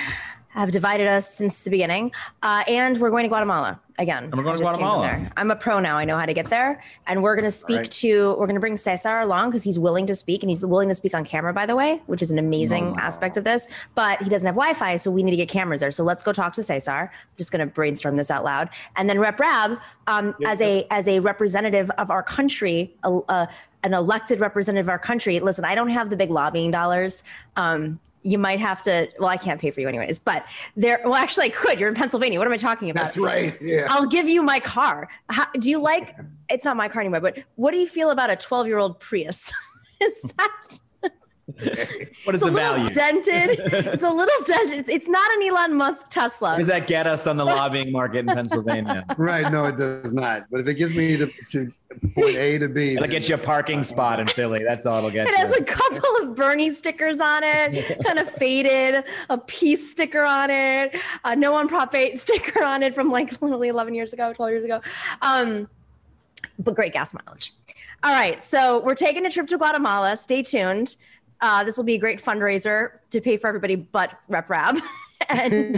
[0.53, 2.11] have divided us since the beginning.
[2.43, 4.25] Uh, and we're going to Guatemala again.
[4.25, 5.29] And we're going to Guatemala.
[5.37, 5.97] I'm a pro now.
[5.97, 6.83] I know how to get there.
[7.07, 7.91] And we're going to speak right.
[7.91, 10.89] to, we're going to bring Cesar along because he's willing to speak and he's willing
[10.89, 13.67] to speak on camera, by the way, which is an amazing aspect of this.
[13.95, 15.91] But he doesn't have Wi Fi, so we need to get cameras there.
[15.91, 17.11] So let's go talk to Cesar.
[17.11, 18.69] I'm just going to brainstorm this out loud.
[18.95, 23.19] And then Rep Rabb, um, yep, as a as a representative of our country, a,
[23.29, 23.47] a,
[23.83, 25.39] an elected representative of our country.
[25.39, 27.23] Listen, I don't have the big lobbying dollars.
[27.55, 30.45] Um, you might have to well i can't pay for you anyways but
[30.75, 31.79] there well actually i could.
[31.79, 32.39] You're in pennsylvania.
[32.39, 33.05] What am i talking about?
[33.05, 33.57] That's right.
[33.61, 33.87] Yeah.
[33.89, 35.09] I'll give you my car.
[35.29, 36.15] How, do you like
[36.49, 38.99] it's not my car anymore but what do you feel about a 12 year old
[38.99, 39.53] prius?
[40.01, 40.79] Is that
[42.23, 42.89] what is the value?
[42.89, 43.59] Dented.
[43.59, 44.79] It's a little dented.
[44.79, 46.55] It's, it's, not an Elon Musk Tesla.
[46.57, 49.05] Does that get us on the lobbying market in Pennsylvania?
[49.17, 49.51] right.
[49.51, 50.45] No, it does not.
[50.49, 51.71] But if it gives me to, to
[52.15, 54.63] point A to B, it'll get you a parking spot in Philly.
[54.65, 55.27] That's all it'll get.
[55.27, 55.37] It you.
[55.37, 59.03] has a couple of Bernie stickers on it, kind of faded.
[59.29, 60.97] A peace sticker on it.
[61.25, 64.51] A no on Prop 8 sticker on it from like literally 11 years ago, 12
[64.51, 64.81] years ago.
[65.21, 65.67] Um,
[66.57, 67.53] but great gas mileage.
[68.03, 70.17] All right, so we're taking a trip to Guatemala.
[70.17, 70.95] Stay tuned.
[71.43, 74.77] Uh, this will be a great fundraiser to pay for everybody but Rep Rabb.
[75.29, 75.77] and,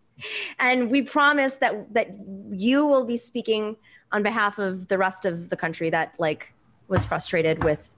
[0.58, 2.08] and we promise that that
[2.50, 3.76] you will be speaking
[4.12, 6.54] on behalf of the rest of the country that like
[6.88, 7.94] was frustrated with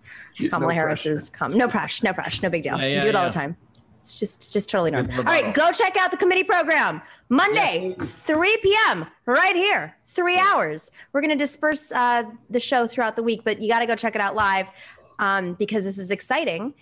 [0.50, 1.56] Kamala no Harris's come.
[1.56, 2.76] No pressure, no pressure, no big deal.
[2.78, 3.56] Yeah, you do it all the time.
[4.00, 5.18] It's just, it's just totally normal.
[5.18, 9.06] All right, go check out the committee program Monday, 3 p.m.
[9.26, 9.96] right here.
[10.06, 10.92] Three hours.
[11.12, 13.96] We're going to disperse uh, the show throughout the week, but you got to go
[13.96, 14.70] check it out live
[15.18, 16.74] um, because this is exciting.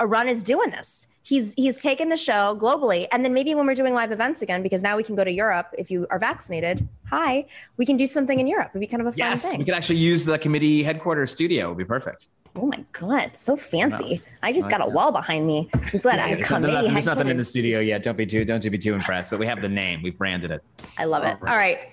[0.00, 1.08] Arun is doing this.
[1.22, 4.62] He's he's taken the show globally, and then maybe when we're doing live events again,
[4.62, 6.88] because now we can go to Europe if you are vaccinated.
[7.10, 7.44] Hi,
[7.76, 8.70] we can do something in Europe.
[8.70, 9.58] It'd be kind of a fun Yes, thing.
[9.58, 11.66] we could actually use the committee headquarters studio.
[11.66, 12.28] It would be perfect.
[12.56, 14.22] Oh my god, so fancy!
[14.42, 15.68] I just got a wall behind me.
[15.92, 18.02] We've got a There's nothing, there's nothing in the studio yet.
[18.02, 19.30] Don't be too don't be too impressed.
[19.30, 20.02] But we have the name.
[20.02, 20.62] We've branded it.
[20.96, 21.36] I love it.
[21.42, 21.88] All right.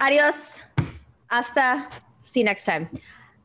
[0.00, 0.64] Adios.
[1.28, 1.86] Hasta.
[2.20, 2.88] See you next time.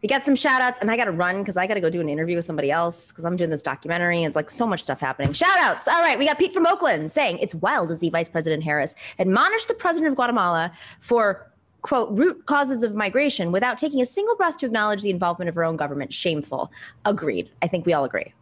[0.02, 1.90] We got some shout outs, and I got to run because I got to go
[1.90, 4.24] do an interview with somebody else because I'm doing this documentary.
[4.24, 5.34] And it's like so much stuff happening.
[5.34, 5.88] Shout outs.
[5.90, 6.18] All right.
[6.18, 9.74] We got Pete from Oakland saying it's wild to see Vice President Harris admonish the
[9.74, 10.72] president of Guatemala
[11.02, 11.52] for,
[11.82, 15.56] quote, root causes of migration without taking a single breath to acknowledge the involvement of
[15.56, 16.14] her own government.
[16.14, 16.72] Shameful.
[17.04, 17.50] Agreed.
[17.62, 18.34] I think we all agree.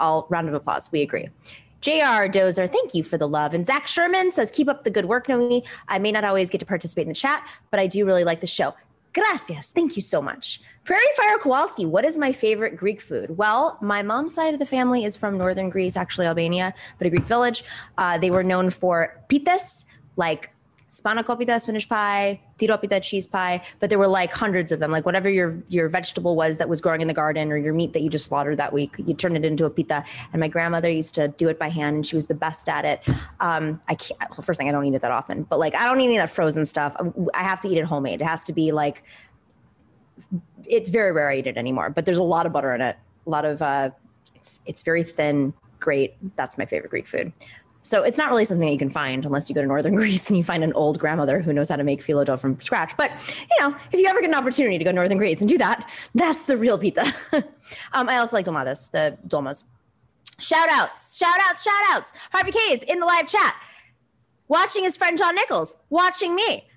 [0.00, 0.90] All round of applause.
[0.90, 1.28] We agree.
[1.80, 3.54] JR Dozer, thank you for the love.
[3.54, 5.64] And Zach Sherman says, keep up the good work, Nomiki.
[5.86, 8.40] I may not always get to participate in the chat, but I do really like
[8.40, 8.74] the show.
[9.18, 9.72] Gracias.
[9.72, 10.60] Thank you so much.
[10.84, 13.36] Prairie Fire Kowalski, what is my favorite Greek food?
[13.36, 17.10] Well, my mom's side of the family is from northern Greece, actually Albania, but a
[17.10, 17.64] Greek village.
[17.98, 19.86] Uh, they were known for pitas,
[20.16, 20.50] like
[20.88, 24.90] spanakopita, spinach pie, tiropita, cheese pie, but there were like hundreds of them.
[24.90, 27.92] Like whatever your your vegetable was that was growing in the garden or your meat
[27.92, 30.04] that you just slaughtered that week, you turn it into a pita.
[30.32, 32.84] And my grandmother used to do it by hand, and she was the best at
[32.84, 33.02] it.
[33.40, 34.18] Um, I can't.
[34.30, 36.16] Well, first thing, I don't eat it that often, but like I don't eat any
[36.16, 36.96] of that frozen stuff.
[37.34, 38.20] I have to eat it homemade.
[38.20, 39.02] It has to be like
[40.66, 42.96] it's very rare I eat it anymore, but there's a lot of butter in it.
[43.26, 43.90] A lot of uh,
[44.34, 46.14] it's it's very thin, great.
[46.36, 47.32] That's my favorite Greek food.
[47.88, 50.28] So it's not really something that you can find unless you go to northern Greece
[50.28, 52.94] and you find an old grandmother who knows how to make phyllo dough from scratch.
[52.98, 53.10] But
[53.50, 55.56] you know, if you ever get an opportunity to go to northern Greece and do
[55.56, 57.14] that, that's the real pita.
[57.92, 59.64] um, I also like dolmades, the dolmas.
[60.38, 62.12] Shout outs, shout outs, shout outs.
[62.30, 63.56] Harvey K is in the live chat,
[64.48, 66.68] watching his friend John Nichols, watching me.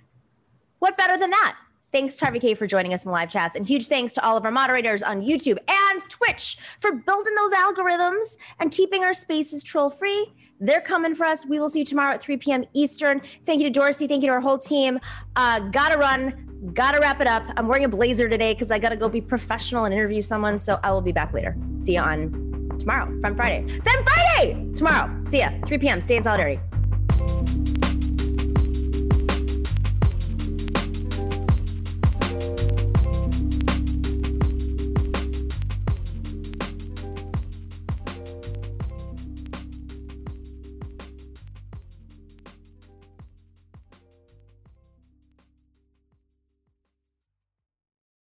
[0.80, 1.58] What better than that?
[1.92, 3.58] Thanks, Harvey K, for joining us in the live chats.
[3.58, 7.52] And huge thanks to all of our moderators on YouTube and Twitch for building those
[7.52, 10.34] algorithms and keeping our spaces troll free.
[10.62, 11.46] They're coming for us.
[11.46, 12.64] We will see you tomorrow at 3 p.m.
[12.74, 13.22] Eastern.
[13.46, 14.08] Thank you to Dorsey.
[14.08, 15.00] Thank you to our whole team.
[15.36, 16.72] Uh, gotta run.
[16.76, 17.44] Gotta wrap it up.
[17.58, 20.60] I'm wearing a blazer today because I gotta go be professional and interview someone.
[20.60, 21.58] So I will be back later.
[21.82, 23.68] See you on tomorrow, Fem Friday.
[23.68, 24.72] Fem Friday!
[24.76, 25.24] Tomorrow.
[25.26, 25.50] See ya.
[25.66, 26.00] 3 p.m.
[26.00, 26.60] Stay in solidarity.